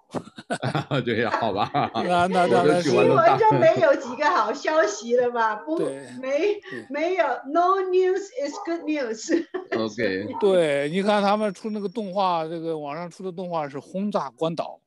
[1.04, 1.70] 对呀，好吧。
[1.94, 5.56] 那那那新闻就没有几个好消息了吧？
[5.56, 5.78] 不，
[6.20, 6.58] 没
[6.90, 9.44] 没有，No news is good news。
[9.78, 10.26] OK。
[10.40, 14.80] 对，你看他们出那个动画，这个网上出的动画是轰炸关岛。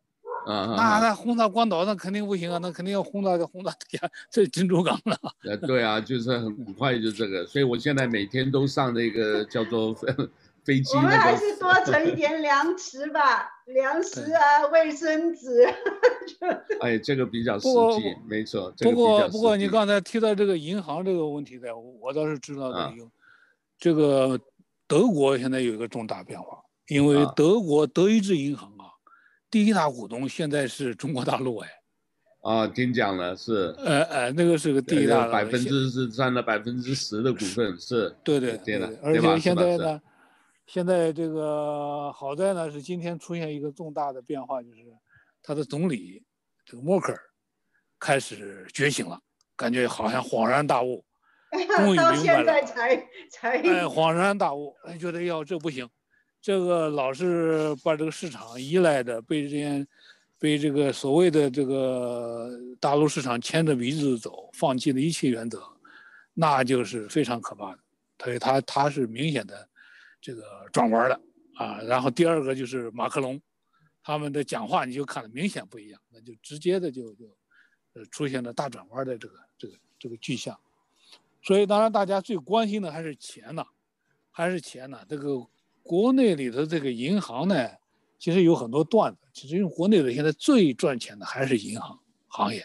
[0.50, 4.00] 啊，那那轰炸关岛那肯定不行啊，那肯定要轰炸轰炸 这
[4.32, 5.18] 这珍珠港了。
[5.44, 9.94] 呃，对啊，就是 很快就这个，所以我现在每天都上那个叫做
[10.64, 10.96] 飞机。
[10.96, 15.68] 我们还是多存一点粮食吧，粮食啊，卫生纸。
[16.82, 18.74] 哎，这个比较实际，没错。
[18.80, 23.08] 不过不过你刚才提到这个银行这个问题的，我倒是知道的有，
[23.78, 24.40] 这个
[24.88, 28.72] 德国现在有一个重大变化，因为德国德意志银行。
[29.52, 31.70] 第一大股东现在是中国大陆哎，
[32.42, 40.02] 啊，听讲了是，呃呃，那个是个第一大，百分之是占了百分之十的股份是， 对对对的，而且现在呢，
[40.68, 44.78] 现在这个好在呢是今天出现一个重大的变化，就是
[45.42, 46.24] 他的总理
[46.66, 47.20] 这个默克尔
[48.00, 49.20] 开始觉醒了，
[49.56, 51.04] 感觉好像恍然大悟，
[51.78, 52.62] 终于到明白了现在。
[52.64, 52.96] 才
[53.32, 55.90] 才哎，恍然大悟，哎，觉得要这不行，
[56.42, 59.86] 这个老是把这个市场依赖着，被这些，
[60.38, 65.62] 被这个所谓的这个大陆市场牵着鼻子走，放弃了一切原则，
[66.34, 67.80] 那就是非常可怕的。
[68.24, 69.68] 所以他他是明显的
[70.22, 71.22] 这个转弯的
[71.56, 71.82] 啊。
[71.82, 73.42] 然后第二个就是马克龙，
[74.02, 77.26] 他们的讲话你就看了明显不一样，那就直接的就就
[77.94, 80.58] 呃出现了大转弯的这个这个这个迹象。
[81.42, 83.66] 所以，当然，大家最关心的还是钱呐，
[84.30, 85.06] 还是钱呐。
[85.08, 85.46] 这个
[85.90, 87.68] 国内里头这个银行呢，
[88.20, 89.18] 其实有很多段子。
[89.34, 92.64] 其实，因为国内的现在最赚钱的还是银行行业。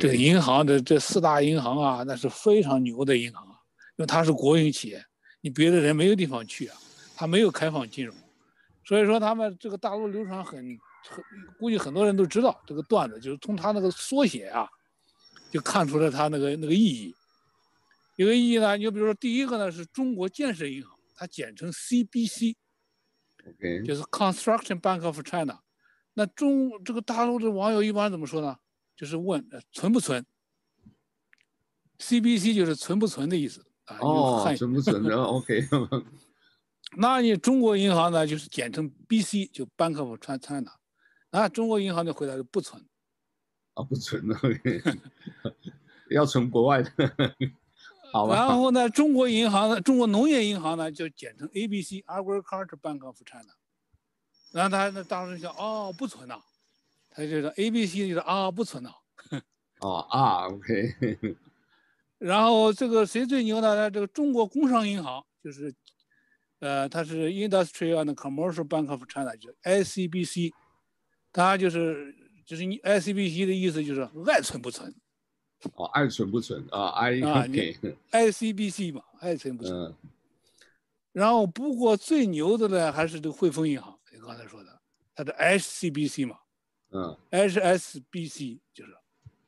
[0.00, 3.54] 这个银行的这四大银行啊，那是非常牛的银行啊，
[3.96, 5.00] 因为它是国营企业，
[5.42, 6.76] 你别的人没有地方去啊，
[7.14, 8.12] 它没有开放金融，
[8.84, 10.58] 所以说他们这个大陆流传很
[11.08, 11.24] 很，
[11.60, 14.68] 估计很多人都知道这个段子，就是从它那个缩写啊，
[15.52, 17.14] 就看出了它那个那个意义。
[18.16, 25.60] 有个意义呢，你就比如说第一个呢是中国建设银行，它简称 CBC，OK，就是 Construction Bank of China。
[26.14, 28.56] 那中这个大陆的网友一般怎么说呢？
[28.96, 30.24] 就是问存不存
[31.98, 33.98] ？CBC 就是存不存的意思啊。
[34.00, 35.66] 哦，存不存的， OK。
[36.96, 40.70] 那你中国银行呢，就是简称 BC，就 Bank of China。
[41.32, 42.80] 那中国银行的回答是不存。
[43.74, 44.80] 啊，不存的，OK。
[46.10, 46.90] 要存国外的。
[48.30, 53.52] 然后呢，中国银行呢，中国农业银行呢，就简称 ABC，Agriculture Bank of China。
[54.52, 56.40] 然后他那当时想，哦，不存呐，
[57.10, 58.90] 他就说 ABC 就说啊，不存呐。
[59.80, 61.36] 哦啊，OK。
[62.18, 63.90] 然后这个谁最牛呢？
[63.90, 65.74] 这个中国工商银行就是，
[66.60, 70.52] 呃，它是 Industrial and Commercial Bank of China，就是 ICBC。
[71.32, 72.14] 它就是
[72.46, 74.94] 就是你 ICBC 的意思就是爱存不存。
[75.74, 79.74] 哦，爱存不存啊？I OK，啊， ICBC 嘛，爱存不存。
[79.76, 79.94] 嗯。
[81.12, 84.80] 然后，不过最牛的呢，还是这个汇丰银行，你刚才说的，
[85.14, 86.38] 它的 HCBC 嘛。
[86.90, 87.16] 嗯。
[87.30, 88.96] HSBC 就是，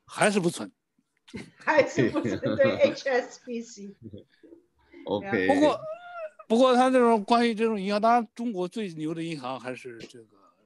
[0.05, 0.71] 还是不存。
[1.59, 3.93] 还是不存，对 HSBC。
[5.05, 5.47] OK。
[5.47, 5.79] 不过，
[6.47, 10.25] 不过它这种关于这种银行，当然中国最牛的银行还是这个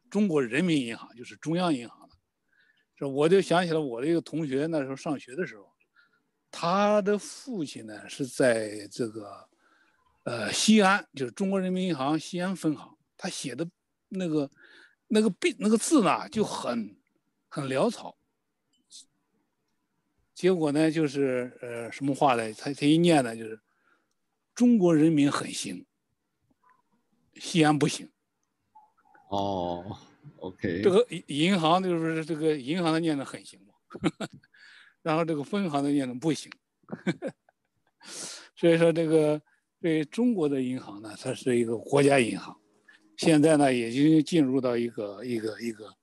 [0.09, 2.00] 中国人民银行，就是中央银行。
[3.07, 5.67] 我就想起了我的一个同学，那时候上学的时候，
[6.51, 9.49] 他的父亲呢是在这个，
[10.23, 13.67] 呃，西安，就是中国人民银行西安分行，他写的
[14.09, 14.51] 那个
[15.07, 16.95] 那个笔那个字呢就很
[17.47, 18.15] 很潦草，
[20.35, 22.53] 结果呢就是呃什么话呢？
[22.53, 23.59] 他他一念呢就是
[24.53, 25.85] 中国人民很行，
[27.35, 28.11] 西安不行。
[29.29, 29.97] 哦。
[30.37, 33.73] OK，这个银行就是这个银行的念的很行嘛，
[35.03, 36.51] 然后这个分行的念的不行，
[38.55, 39.41] 所以说这个
[39.79, 42.57] 对中国的银行呢，它是一个国家银行，
[43.17, 45.93] 现在呢已经进入到一个一个一个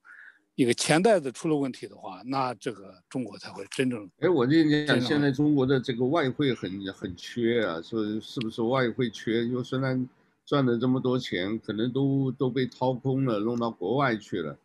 [0.54, 4.08] 一个钱袋子出了问题的话，那这个中国才会真正。
[4.20, 9.44] 哎，我跟你讲，现在中国的这个外汇很很缺啊，说是不是外汇缺？
[9.44, 10.08] 因为虽然。
[10.48, 14.58] 赚了这么多钱，可能都都被掏空了，弄到国外去了，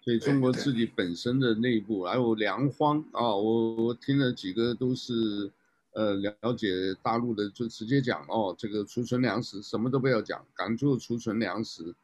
[0.00, 5.50] 所以中国自己本身的内部还有粮荒啊，我我听了几个都是，
[5.92, 11.94] 呃，了解大陆的就直接讲哦，这个储存粮食什么都不要讲，赶住储存粮食，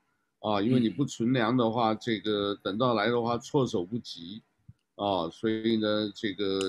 [0.41, 4.43] 啊，因为你不存粮的话，这个等到来的话措手不及，
[4.97, 6.61] 啊，所以呢，这个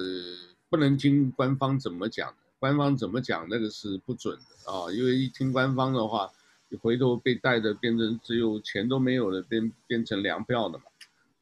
[0.70, 6.32] 不能听官方怎么讲，官方怎么讲那个是不准的啊，因为一听官方的话。
[6.82, 10.86] 回头被带的变成只有钱都没有了，变变成粮票了嘛，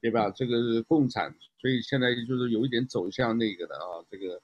[0.02, 0.30] 对吧？
[0.30, 4.04] 这个是共产，所以现在就是有一点走向那个的啊。
[4.12, 4.42] 这个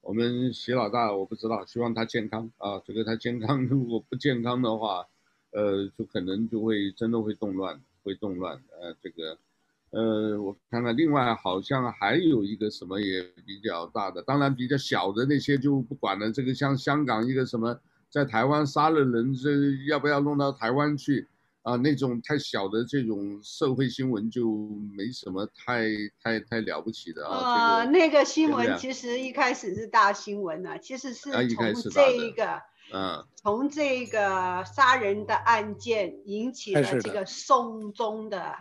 [0.00, 2.80] 我们习老大我不知道，希望他健康啊。
[2.84, 5.06] 这个他健康，如果不健康的话，
[5.50, 8.60] 呃，就可能就会真的会动乱，会动乱。
[8.80, 9.38] 呃，这个，
[9.90, 16.32] 呃，我看看，另外好像还有一个什么也比较大的，当然比较小的那些就不管了。
[16.32, 17.78] 这个像香港一个什么。
[18.12, 19.50] 在台湾杀了人，这
[19.88, 21.26] 要不要弄到台湾去
[21.62, 21.76] 啊？
[21.76, 25.86] 那种太小的这种社会新闻就没什么太
[26.22, 27.38] 太太了不起的啊。
[27.38, 32.60] 啊、呃，这个、那个新闻其实一开始是大新闻呢、啊，其实是从这一个，
[32.92, 38.54] 嗯，从这个杀人的案件引起了这个送中的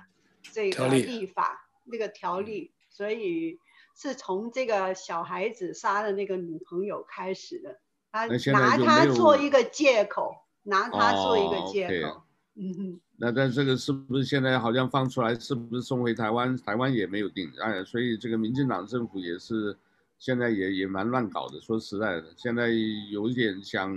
[0.54, 3.60] 这个立法那个条例，所以
[3.98, 7.82] 是从这个小孩子杀了那个女朋友开始的。
[8.12, 12.24] 他拿他做一个借口，拿他做一个借口。
[12.56, 13.02] 嗯哼。
[13.18, 16.58] 那但这个是不是现在好像放出来，是不是送回台湾？
[16.58, 17.52] 台湾也没有定。
[17.62, 19.78] 哎，所以这个民进党政府也是
[20.18, 21.62] 现在也也蛮乱搞的。
[21.62, 22.70] 说实在的，现在
[23.12, 23.92] 有一点想，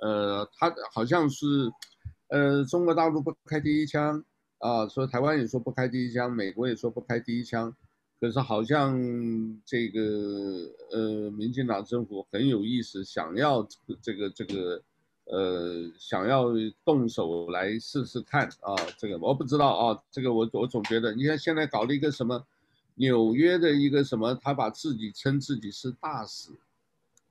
[0.00, 1.72] 呃，他好像是，
[2.28, 4.22] 呃，中国大陆不开第一枪
[4.58, 7.74] 啊，说台湾也说不开第一枪，美国也说不开第一枪，
[8.20, 8.98] 可是好像
[9.64, 10.00] 这个
[10.92, 13.66] 呃，民进党政府很有意思，想要
[14.02, 14.82] 这个这个。
[15.26, 16.46] 呃，想要
[16.84, 22.44] 动手来试试看啊，这个我不知道啊，这个我我总觉得，你看现在搞了一个什么，
[22.96, 26.50] 纽约的一个什么，他把自己称自己是大使，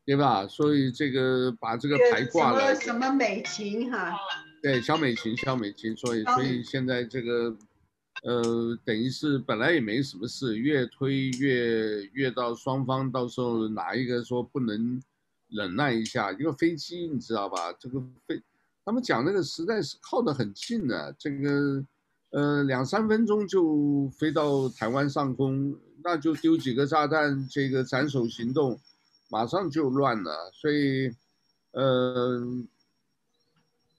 [0.05, 0.47] 对吧？
[0.47, 4.17] 所以这个把这个牌挂了，什么美琴哈？
[4.63, 7.53] 对，小美琴，小美琴，所以所以现在这个，
[8.23, 15.01] 呃，等于是本来也没什么事，越推越越到双方到时候哪一个说不能。
[15.51, 17.73] 忍耐一下，一个飞机你知道吧？
[17.79, 18.39] 这个飞，
[18.85, 21.83] 他们讲那个实在是靠得很近的，这个，
[22.29, 28.79] 呃，两三分钟就飞到台湾上空，那就丢几个炸弹，这个斩首行动
[29.27, 30.51] 马上就乱了。
[30.53, 31.11] 所以，
[31.71, 32.39] 呃，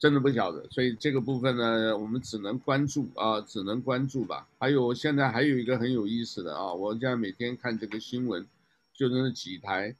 [0.00, 0.66] 真的不晓得。
[0.70, 4.48] 所以这个部分呢，我们只能关注啊，只能关注吧。
[4.58, 8.44] 还有现在还有一个很有意思的啊，我现在每天看这个新闻，
[8.92, 9.94] 就那几台。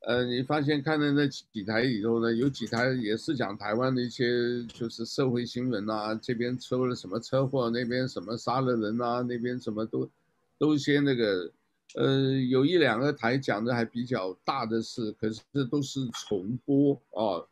[0.00, 10.08] 呃，你发现看的那几台里头呢，有几台也是讲台湾的一些就是社会新闻啊，这边出了什么车祸，那边什么杀了人啊，那边什么都
[10.58, 11.50] 都些那个，
[11.96, 17.42] 呃，有一两个台讲的还比较大的事，可是这都是重播啊，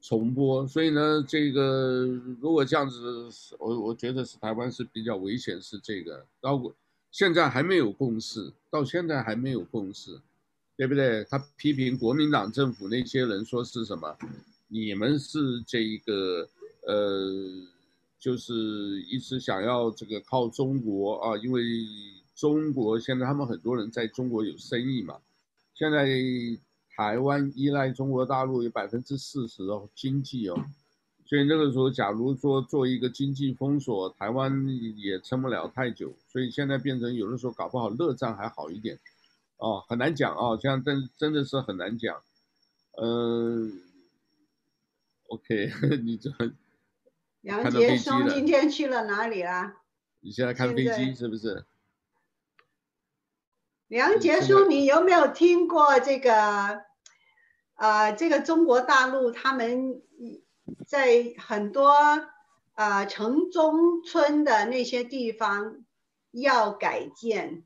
[0.00, 2.06] 重播，所以呢，这个
[2.40, 3.28] 如果这样子，
[3.58, 6.60] 我我觉得是台湾是比较危险，是这个，到
[7.10, 10.20] 现在还没有共识，到现在还没有共识。
[10.76, 11.22] 对不对？
[11.28, 14.16] 他批评国民党政府那些人说是什么？
[14.66, 16.48] 你们是这一个
[16.86, 17.38] 呃，
[18.18, 21.62] 就是一直想要这个靠中国啊，因为
[22.34, 25.18] 中国现在他们很多人在中国有生意嘛。
[25.74, 26.08] 现在
[27.00, 30.66] 台湾依赖中国大陆有百分之四十哦经济哦，
[31.24, 34.52] 所以那个时候假如说做一个经济封锁，台湾
[34.98, 36.14] 也撑不了太久。
[36.28, 38.98] 所以现在变成有的时候搞不好热战还好一点。
[39.56, 42.22] 哦，很难讲哦，这样真真的是很难讲。
[43.00, 43.72] 嗯、呃、
[45.28, 45.72] ，OK，
[46.04, 46.30] 你这
[47.40, 49.74] 梁杰松今天去了哪里啦？
[50.20, 51.64] 你现在看飞机是不是？
[53.88, 56.89] 梁杰松，你有没有听过这个？
[57.80, 60.02] 呃，这个中国大陆他们
[60.86, 61.90] 在很多
[62.74, 65.82] 呃城中村的那些地方
[66.30, 67.64] 要改建。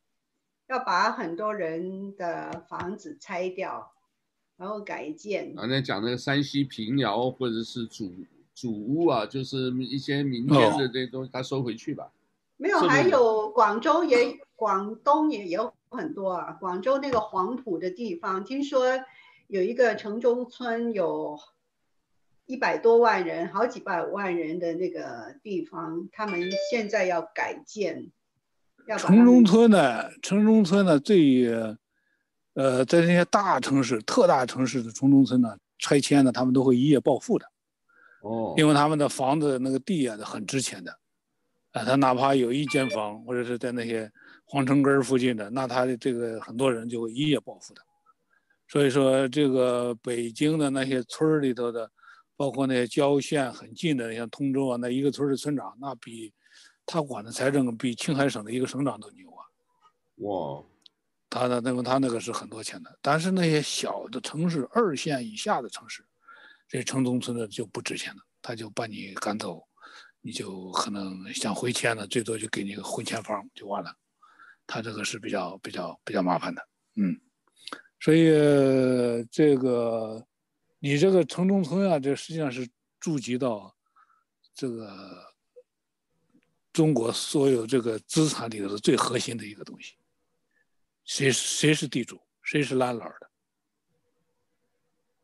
[0.67, 3.93] 要把很多人的房子拆掉，
[4.57, 5.55] 然后改建。
[5.55, 8.11] 刚才讲那个山西平遥或者是祖
[8.55, 12.11] 祖屋啊，就是一些民间的这些东西，他收回去吧。
[12.57, 16.57] 没有，还有广州也，广东也有很多啊。
[16.59, 18.87] 广州那个黄埔的地方，听说
[19.55, 21.39] 有一个城中村，有
[22.47, 28.11] 一百多万人，好几百万人的那个地方，他们现在要改建。
[28.99, 30.11] 城中村呢？
[30.21, 30.99] 城中村呢？
[30.99, 31.47] 最，
[32.55, 37.47] 呃，在那些大城市、特大城市的城中村呢，拆迁呢，他们都会一夜暴富的。
[38.23, 40.91] 哦，因为他们的房子那个地啊，很值钱的。
[41.71, 44.11] 啊，他哪怕有一间房，或者是在那些
[44.47, 47.81] 皇城根儿附近的，那他的这个很多人就会一夜暴富的。
[48.69, 51.91] 所以说，这个北京的那些村里头的，
[52.37, 56.33] 包括那些郊县很近的，像通州啊，那一个村的村长，那比。
[56.87, 59.41] 他管的财政比青海省的一个省长都牛啊！
[60.17, 60.63] 哇，
[61.31, 66.05] 他的那么他那个是很多钱的，但是那些小的城市、二线以下的城市，
[66.69, 69.67] 这城中村的就不值钱了，他就把你赶走，
[70.21, 73.91] 你就可能想回迁呢，最多就给你个回迁房就完了。
[74.67, 77.19] 他这个是比较比较比较麻烦的，嗯，
[78.05, 78.27] 所以
[79.31, 80.23] 这个
[80.79, 82.69] 你这个城中村啊，这实际上是
[83.01, 83.75] 触及到
[84.55, 85.33] 这个。
[86.75, 89.95] 中国所有这个资产里头的最核心的一个东西，
[91.05, 93.31] 谁谁是地主，谁是 landlord 的，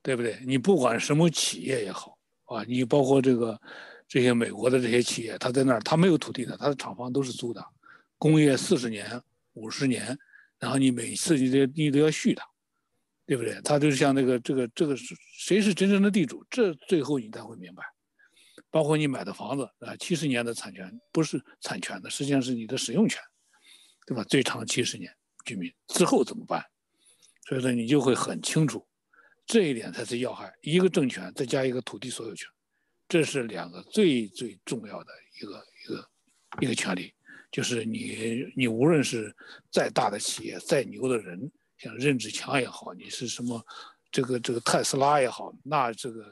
[0.01, 0.39] 对不对？
[0.47, 3.61] 你不管什么企业也好啊，你包括这个
[4.07, 7.61] 这些美国的这些企业，他在那儿他没有土地的，他的厂房都是租的，
[8.17, 9.21] 工业四十年、
[9.55, 10.17] 五十年，
[10.61, 12.43] 然后你每次你都你都要续的，
[13.31, 13.61] 对不对？
[13.63, 17.85] 他就是像那个这个这个是谁是真正的地主，这最后你才会明白。
[18.73, 23.23] 包括你买的房子啊，七十年的产权不是产权的，实际上是你的使用权，
[24.05, 24.25] 对吧？
[24.25, 25.15] 最长七十年，
[25.45, 26.61] 居民之后怎么办？
[27.47, 28.85] 所以说你就会很清楚，
[29.47, 30.53] 这一点才是要害。
[30.63, 32.49] 一个政权再加一个土地所有权，
[33.07, 36.11] 这是两个最最重要的一个一个
[36.63, 37.15] 一个权利，
[37.53, 39.33] 就是你你无论是
[39.71, 41.49] 再大的企业，再牛的人，
[41.81, 43.65] 像任志强也好，你是什么
[44.13, 46.23] 这个这个特斯拉也好，那这个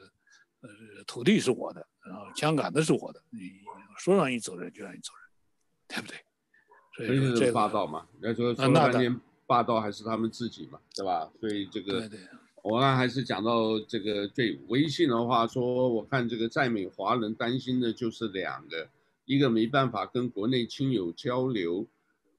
[0.60, 0.68] 呃
[1.06, 3.52] 土地是我的，然后枪杆子是我的，你
[3.98, 7.06] 说让你走人就让你走人，对不对？
[7.06, 11.30] 所以这个霸道嘛，那说说半天霸道还是他们自己嘛，对吧？
[11.40, 12.00] 所以这个。
[12.00, 12.20] 对对。
[12.62, 18.86] 我刚还是讲到这个对微信的话说，我看这个在美华人担心的就是两个，
[19.24, 21.86] 一个没办法跟国内亲友交流，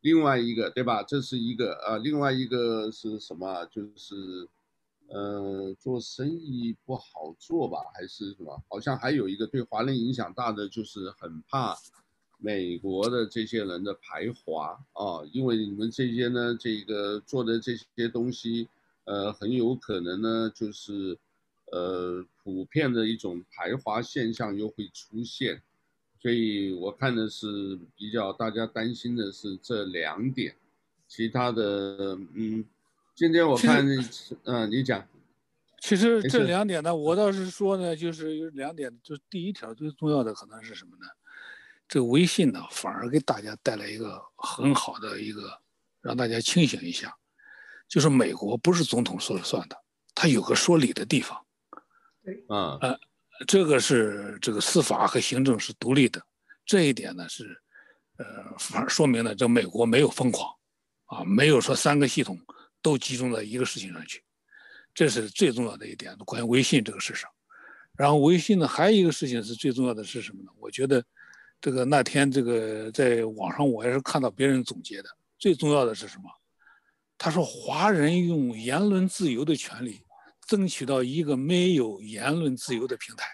[0.02, 1.04] 另外一个对吧？
[1.04, 3.66] 这是一个啊，另外一个是什么？
[3.66, 4.48] 就是，
[5.08, 8.62] 呃，做生意不好做吧，还是什么？
[8.70, 11.78] 好像还有一个对华人影响大的，就是很怕
[12.38, 18.68] 美国的这些人的排华啊，因为你们这些呢，这个做的这些东西。
[19.06, 21.18] 呃，很有可能呢，就是，
[21.72, 25.64] 呃，普遍的一种排华现象又会出现，
[26.22, 30.56] 所以我看的是比较大家担心的是这两点，
[31.08, 32.66] 其他的，嗯，
[33.16, 34.10] 今天我看，嗯、
[34.44, 35.08] 呃，你讲，
[35.80, 41.08] 其实这两点呢，我倒是说呢，就是有两点，就是第一条最重要的可能是什么呢？
[41.88, 45.60] 这个微信呢，反而给大家带来一个很好的一个，
[46.02, 47.16] 让大家清醒一下。
[47.88, 49.76] 就是美国不是总统说了算的，
[50.14, 51.44] 他有个说理的地方。
[52.24, 53.00] 对，啊，呃，
[53.48, 56.22] 这个是这个司法和行政是独立的，
[56.66, 57.58] 这一点呢是，
[58.18, 58.26] 呃，
[58.58, 60.54] 反说明了这美国没有疯狂，
[61.06, 62.38] 啊，没有说三个系统
[62.82, 64.24] 都集中在一个事情上去，
[64.94, 67.30] 这是最重要的一点，关于微信这个事上。
[67.96, 70.52] 然后微信呢，还有一个事情是最重要的是什么呢？
[70.58, 71.04] 我觉得，
[71.62, 76.30] 这个那天这个在网上我也是看到别人总结的，最重要的是什么？
[77.22, 80.02] 他说：“华人用言论自由的权利，
[80.50, 83.28] 争取到一个没有言论自由的平台。”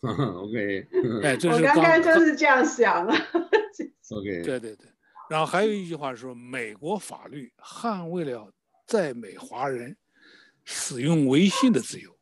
[0.00, 0.88] OK，
[1.22, 3.12] 哎， 这是刚我刚刚就是这样想的。
[3.12, 4.86] OK，对对对。
[5.28, 8.50] 然后还有一句话说：“美国法律捍卫了
[8.86, 9.96] 在美华人
[10.64, 12.18] 使用微信的自由，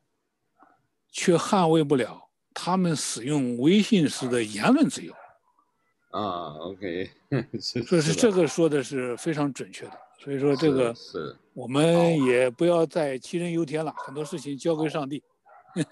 [1.09, 5.13] 却捍卫不了他们使用微信时的言论自由。”
[6.11, 7.09] 啊，OK，
[7.59, 9.99] 所以是这个说的是非常准确的。
[10.21, 15.23] 所以说这个是，我们也不要再杞人忧天了，很多事情交给上帝。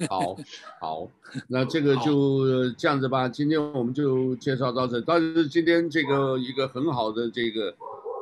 [0.10, 0.36] 好，
[0.82, 1.10] 好，
[1.48, 3.30] 那这个就这样子吧。
[3.30, 5.00] 今天我们就介绍到这。
[5.00, 7.74] 但是今天这个一个很好的这个，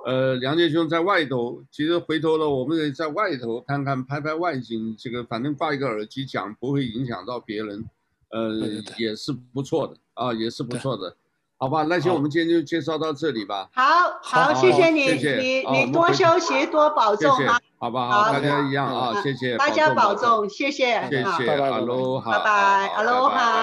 [0.06, 4.96] 呃，梁杰兄在外头，其实回头了，我们得在外头看看，拍拍外景。
[5.00, 7.84] 这个反正挂一个耳机讲，不会影响到别人，
[8.30, 11.16] 呃，对对对也是不错的啊，也是不错的。
[11.58, 13.70] 好吧，那行，我们今天就介绍到这里吧。
[13.74, 13.84] 好
[14.22, 17.60] 好，谢谢你，你你多休息，多保重哈。
[17.78, 23.54] 好吧，好，大家一样啊，谢谢，大家保重，谢谢，谢谢，哈喽哈，拜拜，哈喽哈。